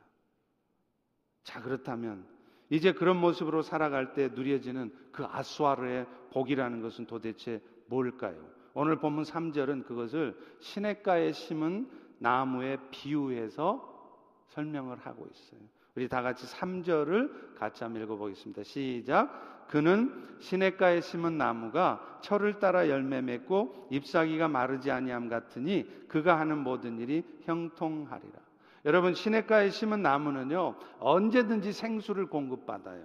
자, 1.44 1.62
그렇다면 1.62 2.28
이제 2.70 2.92
그런 2.92 3.18
모습으로 3.18 3.62
살아갈 3.62 4.14
때 4.14 4.28
누려지는 4.28 4.94
그 5.12 5.26
아수아르의 5.26 6.06
복이라는 6.32 6.82
것은 6.82 7.06
도대체 7.06 7.62
뭘까요? 7.88 8.38
오늘 8.74 8.98
본문 8.98 9.24
3절은 9.24 9.86
그것을 9.86 10.38
시냇가에 10.60 11.32
심은 11.32 11.90
나무에 12.20 12.78
비유해서 12.92 13.94
설명을 14.50 14.98
하고 15.00 15.28
있어요. 15.32 15.62
우리 15.98 16.08
다 16.08 16.22
같이 16.22 16.46
3절을 16.46 17.58
같이 17.58 17.84
한번 17.84 18.04
읽어보겠습니다. 18.04 18.62
시작. 18.62 19.66
그는 19.68 20.14
시냇가에 20.40 21.02
심은 21.02 21.40
나무가 21.40 22.20
철을 22.22 22.60
따라 22.60 22.88
열매 22.88 23.20
맺고 23.20 23.88
잎사귀가 23.90 24.48
마르지 24.48 24.92
아니함 24.92 25.28
같으니 25.28 25.90
그가 26.08 26.40
하는 26.40 26.60
모든 26.60 27.00
일이 27.00 27.24
형통하리라. 27.46 28.40
여러분 28.86 29.16
시냇가에 29.16 29.72
심은 29.72 30.04
나무는요 30.04 30.76
언제든지 31.00 31.74
생수를 31.74 32.28
공급받아요. 32.28 33.04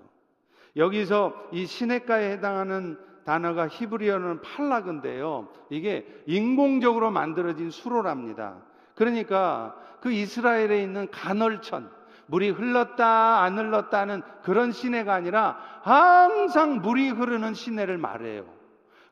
여기서 0.77 1.49
이 1.51 1.65
시냇가에 1.65 2.33
해당하는 2.33 2.99
단어가 3.25 3.69
히브리어는 3.69 4.43
팔락인데요. 4.43 5.49
이게 5.71 6.07
인공적으로 6.27 7.11
만들어진 7.11 7.71
수로랍니다. 7.71 8.59
그러니까 8.95 9.75
그 10.03 10.13
이스라엘에 10.13 10.83
있는 10.83 11.11
간헐천 11.11 12.02
물이 12.33 12.49
흘렀다 12.49 13.43
안 13.43 13.59
흘렀다는 13.59 14.23
그런 14.43 14.73
시내가 14.73 15.13
아니라 15.13 15.59
항상 15.83 16.81
물이 16.81 17.11
흐르는 17.11 17.53
시내를 17.53 17.99
말해요. 17.99 18.47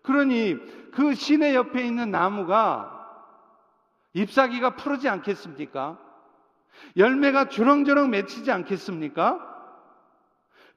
그러니 0.01 0.57
그 0.93 1.13
시내 1.13 1.55
옆에 1.55 1.87
있는 1.87 2.11
나무가 2.11 2.97
잎사귀가 4.15 4.77
푸르지 4.77 5.11
않겠습니까? 5.11 5.99
열매가 6.97 7.51
주렁주렁 7.51 8.09
맺히지 8.09 8.51
않겠습니까? 8.51 9.39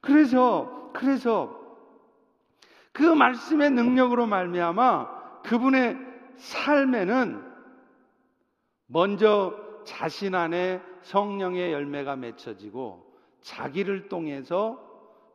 그래서 0.01 0.91
그래서 0.93 1.57
그 2.91 3.03
말씀의 3.03 3.71
능력으로 3.71 4.27
말미암아 4.27 5.41
그분의 5.43 5.97
삶에는 6.35 7.41
먼저 8.87 9.55
자신 9.85 10.35
안에 10.35 10.81
성령의 11.04 11.72
열매가 11.72 12.16
맺혀지고 12.16 13.14
자기를 13.41 14.10
통해서 14.10 14.80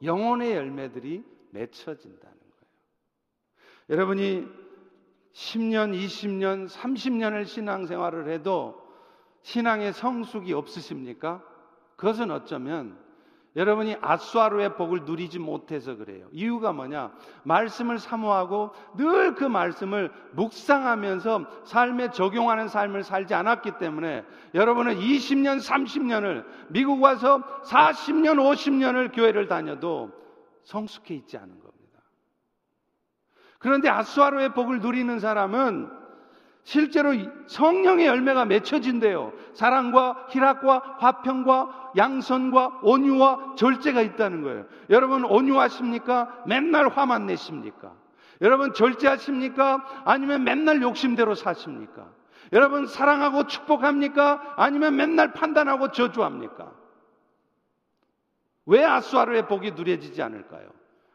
영혼의 0.02 0.52
열매들이 0.52 1.24
맺혀진다는 1.50 2.20
거예요. 2.20 3.90
여러분이 3.90 4.46
10년, 5.32 5.94
20년, 5.94 6.68
30년을 6.68 7.46
신앙생활을 7.46 8.28
해도 8.28 8.82
신앙의 9.42 9.92
성숙이 9.92 10.52
없으십니까? 10.52 11.44
그것은 11.96 12.30
어쩌면 12.30 12.98
여러분이 13.56 13.96
아수아루의 14.00 14.76
복을 14.76 15.04
누리지 15.04 15.38
못해서 15.38 15.96
그래요. 15.96 16.26
이유가 16.32 16.72
뭐냐? 16.72 17.12
말씀을 17.44 17.98
사모하고 17.98 18.72
늘 18.96 19.34
그 19.34 19.44
말씀을 19.44 20.12
묵상하면서 20.32 21.64
삶에 21.64 22.10
적용하는 22.10 22.68
삶을 22.68 23.04
살지 23.04 23.34
않았기 23.34 23.78
때문에 23.78 24.24
여러분은 24.54 24.96
20년, 24.96 25.58
30년을 25.58 26.44
미국 26.68 27.00
와서 27.02 27.42
40년, 27.64 28.36
50년을 28.36 29.14
교회를 29.14 29.48
다녀도 29.48 30.10
성숙해 30.64 31.14
있지 31.14 31.36
않은 31.36 31.48
겁니다. 31.48 32.02
그런데 33.58 33.88
아수아루의 33.88 34.54
복을 34.54 34.80
누리는 34.80 35.18
사람은 35.18 35.97
실제로 36.64 37.14
성령의 37.46 38.06
열매가 38.06 38.44
맺혀진대요. 38.44 39.32
사랑과 39.54 40.26
희락과 40.28 40.96
화평과 40.98 41.92
양선과 41.96 42.80
온유와 42.82 43.54
절제가 43.56 44.02
있다는 44.02 44.42
거예요. 44.42 44.66
여러분 44.90 45.24
온유하십니까? 45.24 46.42
맨날 46.46 46.88
화만 46.88 47.26
내십니까? 47.26 47.92
여러분 48.42 48.74
절제하십니까? 48.74 50.02
아니면 50.04 50.44
맨날 50.44 50.82
욕심대로 50.82 51.34
사십니까? 51.34 52.06
여러분 52.52 52.86
사랑하고 52.86 53.46
축복합니까? 53.46 54.54
아니면 54.56 54.96
맨날 54.96 55.32
판단하고 55.32 55.92
저주합니까? 55.92 56.72
왜 58.66 58.84
아수아르의 58.84 59.48
복이 59.48 59.72
누려지지 59.72 60.22
않을까요? 60.22 60.68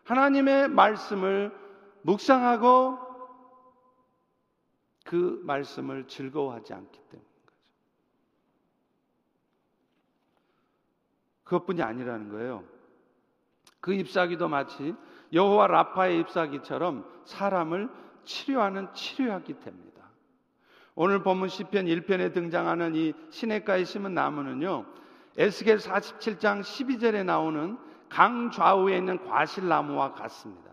하나님의 0.04 0.70
말씀을 0.70 1.52
묵상하고 2.02 2.98
그 5.04 5.42
말씀을 5.44 6.08
즐거워하지 6.08 6.74
않기 6.74 7.00
때문인 7.10 7.32
거죠. 7.46 7.58
그것뿐이 11.44 11.82
아니라는 11.82 12.30
거예요. 12.30 12.64
그 13.80 13.94
잎사귀도 13.94 14.48
마치 14.48 14.96
여호와 15.34 15.68
라파의 15.68 16.20
잎사귀처럼 16.22 17.06
사람을 17.26 17.90
치료하는 18.24 18.94
치료약이 18.94 19.60
됩니다. 19.60 19.94
오늘 20.96 21.24
본문 21.24 21.50
시편 21.50 21.86
1편에 21.86 22.34
등장하는 22.34 22.96
이 22.96 23.14
시냇가에 23.30 23.84
심은 23.84 24.14
나무는요. 24.14 24.86
에스겔 25.38 25.78
47장 25.78 26.62
12절에 26.62 27.26
나오는 27.26 27.78
강 28.10 28.52
좌우에 28.52 28.98
있는 28.98 29.26
과실나무와 29.26 30.14
같습니다. 30.14 30.72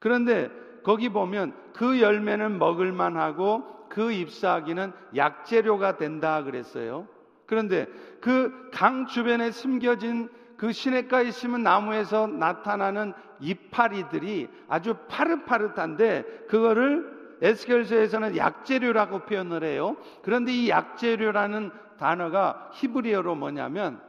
그런데 0.00 0.50
거기 0.82 1.08
보면 1.08 1.54
그 1.74 2.00
열매는 2.00 2.58
먹을만 2.58 3.16
하고 3.16 3.64
그 3.88 4.12
잎사귀는 4.12 4.92
약재료가 5.16 5.96
된다 5.96 6.42
그랬어요. 6.42 7.06
그런데 7.46 7.86
그 8.20 8.70
강 8.72 9.06
주변에 9.06 9.50
숨겨진 9.50 10.28
그 10.56 10.72
시냇가에 10.72 11.30
심은 11.30 11.62
나무에서 11.62 12.26
나타나는 12.26 13.12
이파리들이 13.40 14.48
아주 14.68 14.94
파릇파릇한데 15.08 16.46
그거를 16.48 17.36
에스겔서에서는 17.42 18.36
약재료라고 18.36 19.20
표현을 19.20 19.64
해요. 19.64 19.96
그런데 20.22 20.52
이 20.52 20.68
약재료라는 20.70 21.70
단어가 21.98 22.70
히브리어로 22.74 23.34
뭐냐면 23.34 24.00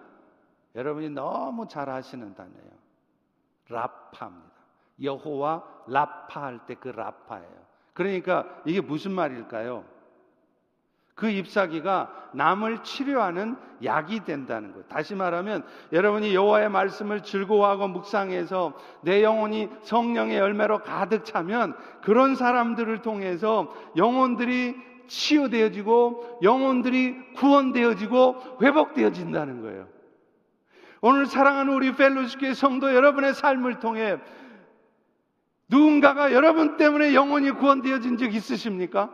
여러분이 0.75 1.09
너무 1.09 1.67
잘 1.67 1.89
아시는 1.89 2.35
단어예요. 2.35 2.71
라파입니다. 3.69 4.52
여호와 5.01 5.63
라파 5.87 6.43
할 6.43 6.59
때 6.67 6.75
그 6.75 6.89
라파예요. 6.89 7.63
그러니까 7.93 8.45
이게 8.65 8.81
무슨 8.81 9.11
말일까요? 9.11 9.83
그 11.15 11.29
잎사귀가 11.29 12.29
남을 12.33 12.81
치료하는 12.81 13.55
약이 13.83 14.21
된다는 14.21 14.71
거예요. 14.71 14.85
다시 14.87 15.13
말하면 15.13 15.63
여러분이 15.91 16.33
여호와의 16.33 16.69
말씀을 16.69 17.21
즐거워하고 17.21 17.87
묵상해서 17.89 18.73
내 19.01 19.21
영혼이 19.21 19.69
성령의 19.83 20.37
열매로 20.39 20.79
가득 20.79 21.23
차면 21.23 21.75
그런 22.01 22.35
사람들을 22.35 23.03
통해서 23.03 23.71
영혼들이 23.95 24.75
치유되어지고 25.05 26.39
영혼들이 26.41 27.33
구원되어지고 27.35 28.57
회복되어진다는 28.63 29.61
거예요. 29.61 29.87
오늘 31.01 31.25
사랑하는 31.27 31.73
우리 31.73 31.93
펠로시교의 31.95 32.55
성도 32.55 32.95
여러분의 32.95 33.33
삶을 33.35 33.79
통해 33.79 34.17
누군가가 35.69 36.33
여러분 36.33 36.77
때문에 36.77 37.13
영혼이 37.13 37.51
구원되어진 37.51 38.17
적 38.17 38.33
있으십니까? 38.33 39.11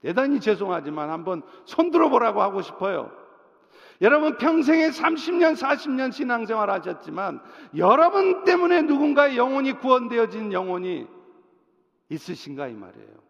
대단히 0.00 0.40
죄송하지만 0.40 1.10
한번 1.10 1.42
손들어 1.64 2.08
보라고 2.08 2.42
하고 2.42 2.60
싶어요. 2.60 3.12
여러분 4.00 4.36
평생에 4.36 4.88
30년, 4.88 5.54
40년 5.56 6.12
신앙생활 6.12 6.70
하셨지만 6.70 7.40
여러분 7.76 8.42
때문에 8.42 8.82
누군가의 8.82 9.36
영혼이 9.36 9.74
구원되어진 9.74 10.52
영혼이 10.52 11.06
있으신가 12.08 12.66
이 12.66 12.74
말이에요. 12.74 13.22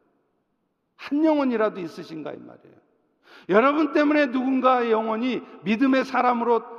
한 0.96 1.24
영혼이라도 1.24 1.80
있으신가 1.80 2.32
이 2.32 2.38
말이에요. 2.38 2.82
여러분 3.50 3.92
때문에 3.92 4.26
누군가의 4.26 4.92
영혼이 4.92 5.42
믿음의 5.64 6.04
사람으로 6.04 6.71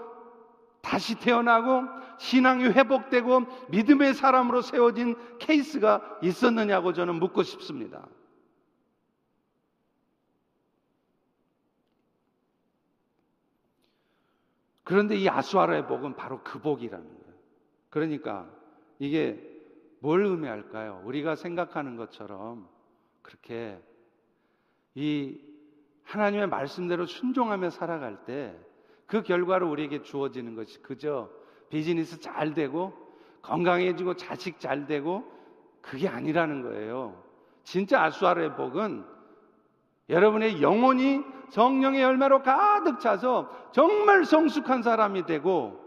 다시 0.84 1.18
태어나고 1.18 1.86
신앙이 2.20 2.66
회복되고 2.66 3.70
믿음의 3.70 4.14
사람으로 4.14 4.62
세워진 4.62 5.16
케이스가 5.40 6.20
있었느냐고 6.22 6.92
저는 6.92 7.16
묻고 7.16 7.42
싶습니다. 7.44 8.06
그런데 14.84 15.16
이 15.16 15.30
아수아라의 15.30 15.88
복은 15.88 16.18
바로 16.18 16.44
그 16.44 16.60
복이라는 16.60 17.06
거예요. 17.06 17.34
그러니까 17.90 18.52
이게 19.00 19.42
뭘 20.00 20.26
의미할까요? 20.26 21.02
우리가 21.06 21.36
생각하는 21.36 21.96
것처럼 21.96 22.68
그렇게 23.22 23.82
이 24.96 25.40
하나님의 26.04 26.48
말씀대로 26.48 27.06
순종하며 27.06 27.70
살아갈 27.70 28.26
때 28.26 28.54
그 29.14 29.22
결과로 29.22 29.70
우리에게 29.70 30.01
주어지는 30.01 30.55
것이 30.55 30.82
그저 30.82 31.30
비즈니스 31.70 32.20
잘 32.20 32.55
되고 32.55 32.93
건강해지고 33.43 34.16
자식 34.16 34.59
잘 34.59 34.88
되고 34.88 35.24
그게 35.84 36.07
아니라는 36.07 36.64
거예요. 36.64 37.22
진짜 37.61 38.01
아수아르의 38.05 38.55
복은 38.55 39.05
여러분의 40.09 40.64
영혼이 40.64 41.22
성령의 41.49 42.01
열매로 42.01 42.41
가득 42.41 42.99
차서 42.99 43.51
정말 43.72 44.26
성숙한 44.26 44.82
사람이 44.82 45.28
되고 45.28 45.80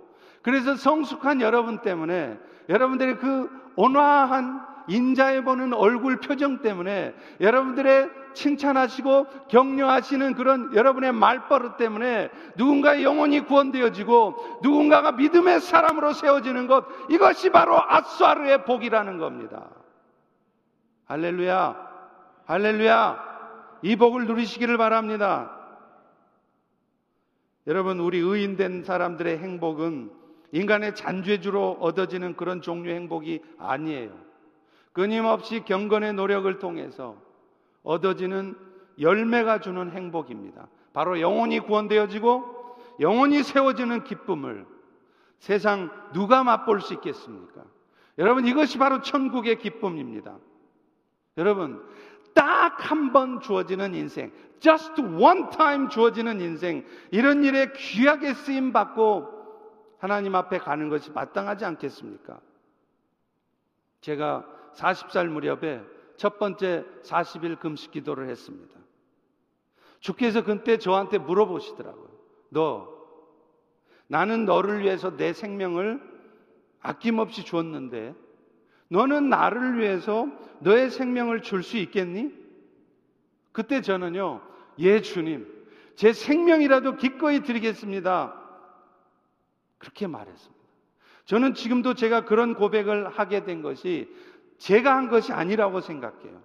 그래서 0.43 0.77
성숙한 0.77 1.41
여러분 1.41 1.83
때문에 1.83 2.39
여러분들의 2.69 3.19
그 3.19 3.51
온화한 3.75 4.65
인자해 4.89 5.45
보는 5.45 5.73
얼굴 5.73 6.21
표정 6.21 6.63
때문에 6.63 7.15
여러분들의 7.41 8.11
칭찬하시고 8.35 9.49
격려하시는 9.49 10.35
그런 10.35 10.75
여러분의 10.75 11.13
말버릇 11.13 11.77
때문에 11.77 12.31
누군가의 12.57 13.03
영혼이 13.03 13.41
구원되어지고 13.41 14.61
누군가가 14.63 15.13
믿음의 15.13 15.61
사람으로 15.61 16.13
세워지는 16.13 16.67
것 16.67 16.85
이것이 17.11 17.51
바로 17.51 17.79
아수아르의 17.81 18.65
복이라는 18.65 19.19
겁니다. 19.19 19.69
할렐루야. 21.07 21.87
할렐루야. 22.47 23.27
이 23.83 23.97
복을 23.97 24.27
누리시기를 24.27 24.77
바랍니다. 24.77 25.53
여러분, 27.67 27.99
우리 27.99 28.19
의인된 28.19 28.85
사람들의 28.85 29.39
행복은 29.39 30.11
인간의 30.53 30.95
잔죄주로 30.95 31.79
얻어지는 31.81 32.37
그런 32.37 32.63
종류의 32.63 32.97
행복이 32.97 33.43
아니에요. 33.59 34.26
끊임없이 34.97 35.63
경건의 35.63 36.15
노력을 36.15 36.59
통해서 36.59 37.19
얻어지는 37.83 38.57
열매가 38.99 39.61
주는 39.61 39.91
행복입니다. 39.91 40.69
바로 40.95 41.21
영혼이 41.21 41.61
구원되어지고 41.61 42.79
영혼이 43.01 43.43
세워지는 43.43 44.05
기쁨을 44.05 44.67
세상 45.39 45.91
누가 46.15 46.43
맛볼 46.43 46.81
수 46.81 46.95
있겠습니까? 46.95 47.63
여러분, 48.17 48.47
이것이 48.47 48.79
바로 48.79 49.03
천국의 49.03 49.59
기쁨입니다. 49.59 50.39
여러분, 51.37 51.87
딱 52.33 52.81
한 52.81 53.13
번 53.13 53.41
주어지는 53.43 53.95
인생, 53.95 54.33
just 54.61 54.99
one 54.99 55.51
time 55.51 55.91
주어지는 55.91 56.41
인생, 56.41 56.87
이런 57.11 57.45
일에 57.45 57.71
귀하게 57.77 58.33
쓰임 58.33 58.73
받고 58.73 59.29
하나님 59.99 60.35
앞에 60.35 60.57
가는 60.57 60.89
것이 60.89 61.11
마땅하지 61.11 61.67
않겠습니까? 61.67 62.41
제가 64.01 64.56
40살 64.77 65.29
무렵에 65.29 65.83
첫 66.17 66.39
번째 66.39 66.85
40일 67.03 67.59
금식 67.59 67.91
기도를 67.91 68.29
했습니다. 68.29 68.75
주께서 70.01 70.45
그때 70.45 70.79
저한테 70.79 71.19
물어보시더라고요. 71.19 72.11
너, 72.51 72.89
나는 74.07 74.45
너를 74.45 74.81
위해서 74.81 75.17
내 75.17 75.33
생명을 75.33 76.01
아낌없이 76.81 77.45
주었는데, 77.45 78.15
너는 78.89 79.29
나를 79.29 79.79
위해서 79.79 80.29
너의 80.61 80.91
생명을 80.91 81.43
줄 81.43 81.63
수 81.63 81.77
있겠니? 81.77 82.33
그때 83.53 83.81
저는요, 83.81 84.43
예, 84.79 85.01
주님, 85.01 85.53
제 85.97 86.13
생명이라도 86.13 86.97
기꺼이 86.97 87.41
드리겠습니다. 87.41 88.43
그렇게 89.79 90.07
말했습니다. 90.07 90.57
저는 91.25 91.55
지금도 91.55 91.95
제가 91.95 92.25
그런 92.25 92.55
고백을 92.55 93.09
하게 93.09 93.45
된 93.45 93.63
것이 93.63 94.09
제가 94.59 94.97
한 94.97 95.09
것이 95.09 95.33
아니라고 95.33 95.81
생각해요. 95.81 96.41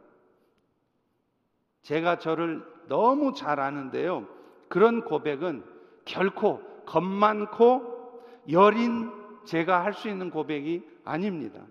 제가 1.82 2.20
저를 2.20 2.64
너무 2.88 3.34
잘 3.34 3.59
아는데요. 3.59 4.28
그런 4.70 5.03
고백은 5.03 5.64
결코 6.05 6.62
겁 6.86 7.03
많고 7.03 8.24
여린 8.49 9.12
제가 9.45 9.84
할 9.84 9.93
수 9.93 10.09
있는 10.09 10.30
고백이 10.30 10.88
아닙니다. 11.03 11.62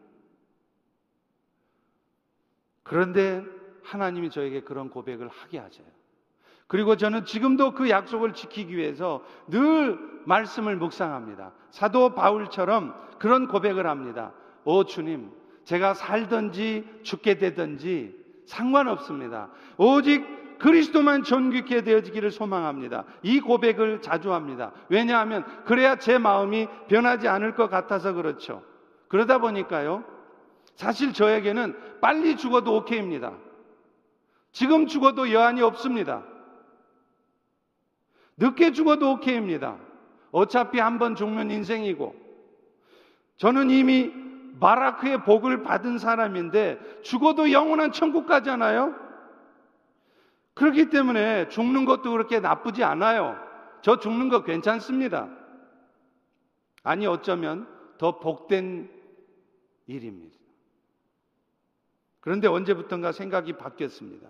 그런데 2.82 3.44
하나님이 3.84 4.30
저에게 4.30 4.62
그런 4.62 4.90
고백을 4.90 5.28
하게 5.28 5.58
하셔요. 5.58 5.86
그리고 6.66 6.96
저는 6.96 7.24
지금도 7.24 7.72
그 7.74 7.90
약속을 7.90 8.32
지키기 8.32 8.76
위해서 8.76 9.24
늘 9.48 9.98
말씀을 10.26 10.76
묵상합니다. 10.76 11.52
사도 11.70 12.14
바울처럼 12.14 12.94
그런 13.18 13.48
고백을 13.48 13.86
합니다. 13.86 14.32
오 14.64 14.84
주님, 14.84 15.32
제가 15.64 15.94
살든지 15.94 17.00
죽게 17.02 17.38
되든지 17.38 18.14
상관없습니다. 18.46 19.50
오직 19.76 20.58
그리스도만 20.58 21.22
존귀케 21.22 21.82
되어지기를 21.82 22.30
소망합니다. 22.30 23.04
이 23.22 23.40
고백을 23.40 24.02
자주 24.02 24.32
합니다. 24.32 24.72
왜냐하면 24.88 25.44
그래야 25.64 25.96
제 25.96 26.18
마음이 26.18 26.66
변하지 26.88 27.28
않을 27.28 27.54
것 27.54 27.70
같아서 27.70 28.12
그렇죠. 28.12 28.62
그러다 29.08 29.38
보니까요. 29.38 30.04
사실 30.74 31.12
저에게는 31.12 32.00
빨리 32.00 32.36
죽어도 32.36 32.76
오케이입니다. 32.76 33.32
지금 34.52 34.86
죽어도 34.86 35.32
여한이 35.32 35.62
없습니다. 35.62 36.24
늦게 38.36 38.72
죽어도 38.72 39.12
오케이입니다. 39.12 39.76
어차피 40.32 40.78
한 40.78 40.98
번 40.98 41.14
죽는 41.16 41.50
인생이고, 41.50 42.14
저는 43.36 43.70
이미 43.70 44.12
마라크의 44.60 45.24
복을 45.24 45.62
받은 45.62 45.98
사람인데, 45.98 47.02
죽어도 47.02 47.50
영원한 47.50 47.92
천국 47.92 48.26
가잖아요? 48.26 48.94
그렇기 50.54 50.90
때문에 50.90 51.48
죽는 51.48 51.84
것도 51.86 52.10
그렇게 52.10 52.40
나쁘지 52.40 52.84
않아요. 52.84 53.38
저 53.82 53.98
죽는 53.98 54.28
거 54.28 54.44
괜찮습니다. 54.44 55.28
아니, 56.82 57.06
어쩌면 57.06 57.66
더 57.98 58.18
복된 58.18 58.90
일입니다. 59.86 60.36
그런데 62.20 62.48
언제부턴가 62.48 63.12
생각이 63.12 63.54
바뀌었습니다. 63.54 64.28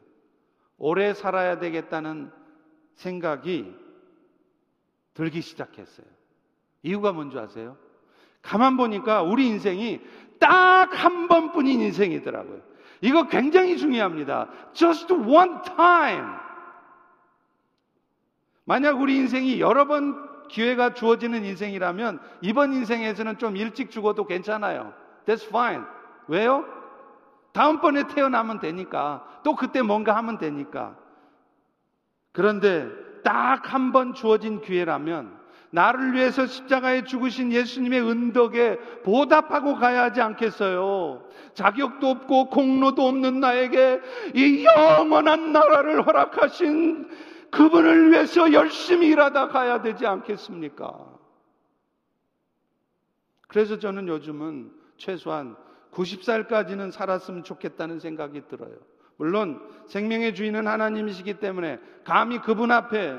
오래 0.78 1.12
살아야 1.12 1.58
되겠다는 1.58 2.30
생각이 2.94 3.74
들기 5.14 5.40
시작했어요. 5.40 6.06
이유가 6.82 7.12
뭔지 7.12 7.38
아세요? 7.38 7.76
가만 8.42 8.76
보니까 8.76 9.22
우리 9.22 9.46
인생이 9.48 10.00
딱 10.38 10.94
한 10.94 11.28
번뿐인 11.28 11.80
인생이더라고요. 11.80 12.60
이거 13.02 13.28
굉장히 13.28 13.76
중요합니다. 13.76 14.48
Just 14.72 15.12
one 15.12 15.52
time. 15.76 16.26
만약 18.64 19.00
우리 19.00 19.16
인생이 19.16 19.60
여러 19.60 19.86
번 19.86 20.28
기회가 20.48 20.94
주어지는 20.94 21.44
인생이라면 21.44 22.20
이번 22.40 22.72
인생에서는 22.72 23.38
좀 23.38 23.56
일찍 23.56 23.90
죽어도 23.90 24.26
괜찮아요. 24.26 24.92
That's 25.26 25.46
fine. 25.46 25.84
왜요? 26.28 26.64
다음번에 27.52 28.06
태어나면 28.08 28.60
되니까. 28.60 29.24
또 29.42 29.54
그때 29.56 29.82
뭔가 29.82 30.16
하면 30.16 30.38
되니까. 30.38 30.96
그런데 32.32 32.88
딱 33.22 33.72
한 33.72 33.92
번 33.92 34.14
주어진 34.14 34.60
기회라면 34.60 35.39
나를 35.70 36.14
위해서 36.14 36.46
십자가에 36.46 37.04
죽으신 37.04 37.52
예수님의 37.52 38.02
은덕에 38.02 38.76
보답하고 39.04 39.76
가야 39.76 40.04
하지 40.04 40.20
않겠어요? 40.20 41.24
자격도 41.54 42.08
없고 42.08 42.50
공로도 42.50 43.06
없는 43.06 43.40
나에게 43.40 44.00
이 44.34 44.64
영원한 44.64 45.52
나라를 45.52 46.06
허락하신 46.06 47.08
그분을 47.50 48.10
위해서 48.10 48.52
열심히 48.52 49.08
일하다 49.08 49.48
가야 49.48 49.82
되지 49.82 50.06
않겠습니까? 50.06 50.92
그래서 53.48 53.78
저는 53.78 54.08
요즘은 54.08 54.72
최소한 54.96 55.56
90살까지는 55.92 56.92
살았으면 56.92 57.42
좋겠다는 57.42 57.98
생각이 57.98 58.42
들어요. 58.48 58.74
물론 59.16 59.60
생명의 59.86 60.34
주인은 60.34 60.66
하나님이시기 60.66 61.34
때문에 61.34 61.78
감히 62.04 62.40
그분 62.40 62.70
앞에 62.70 63.18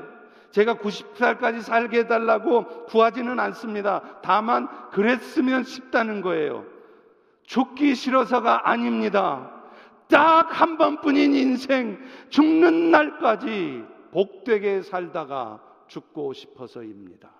제가 0.52 0.76
90살까지 0.76 1.62
살게 1.62 2.00
해달라고 2.00 2.84
구하지는 2.84 3.40
않습니다. 3.40 4.20
다만 4.22 4.68
그랬으면 4.90 5.64
싶다는 5.64 6.20
거예요. 6.20 6.64
죽기 7.42 7.94
싫어서가 7.94 8.68
아닙니다. 8.70 9.50
딱 10.08 10.52
한 10.52 10.76
번뿐인 10.76 11.34
인생, 11.34 11.98
죽는 12.28 12.90
날까지 12.90 13.84
복되게 14.12 14.82
살다가 14.82 15.60
죽고 15.88 16.34
싶어서입니다. 16.34 17.30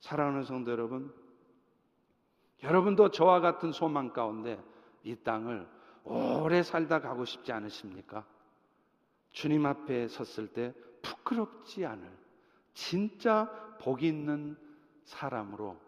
사랑하는 0.00 0.44
성도 0.44 0.70
여러분, 0.70 1.12
여러분도 2.62 3.10
저와 3.10 3.40
같은 3.40 3.72
소망 3.72 4.12
가운데 4.12 4.62
이 5.02 5.16
땅을 5.16 5.66
오래 6.04 6.62
살다 6.62 7.00
가고 7.00 7.24
싶지 7.24 7.52
않으십니까? 7.52 8.24
주님 9.38 9.66
앞에 9.66 10.08
섰을 10.08 10.48
때 10.48 10.74
부끄럽지 11.00 11.86
않을 11.86 12.10
진짜 12.74 13.48
복 13.80 14.02
있는 14.02 14.56
사람으로 15.04 15.78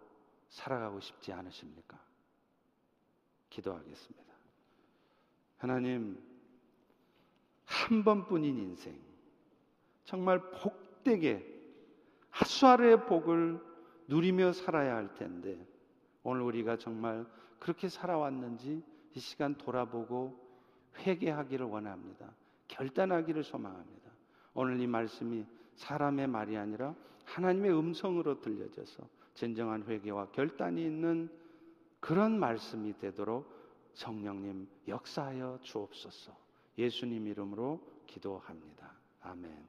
살아가고 0.47 1.01
싶지 1.01 1.33
않으십니까? 1.33 1.99
기도하겠습니다. 3.49 4.33
하나님, 5.59 6.23
한 7.65 8.05
번뿐인 8.05 8.57
인생, 8.57 8.97
정말 10.05 10.53
복되게 10.53 11.45
하수아의 12.31 13.07
복을 13.07 13.61
누리며 14.07 14.53
살아야 14.53 14.95
할 14.95 15.13
텐데, 15.17 15.59
오늘 16.23 16.43
우리가 16.43 16.77
정말 16.77 17.27
그렇게 17.59 17.89
살아왔는지 17.89 18.81
이 19.13 19.19
시간 19.19 19.57
돌아보고 19.57 20.39
회개하기를 20.99 21.67
원합니다. 21.67 22.33
결단하기를 22.71 23.45
소망합니다. 23.45 24.11
오늘 24.55 24.81
이 24.81 24.87
말씀이 24.87 25.45
사람의 25.77 26.27
말이 26.27 26.57
아니라 26.57 26.95
하나님의 27.25 27.77
음성으로 27.77 28.41
들려져서 28.41 29.05
진정한 29.35 29.85
회개와 29.85 30.31
결단이 30.33 30.83
있는 30.83 31.31
그런 32.01 32.39
말씀이 32.39 32.97
되도록 32.99 33.47
성령님 33.95 34.69
역사하여 34.89 35.59
주옵소서. 35.63 36.37
예수님 36.79 37.27
이름으로 37.27 37.81
기도합니다. 38.07 38.93
아멘. 39.23 39.69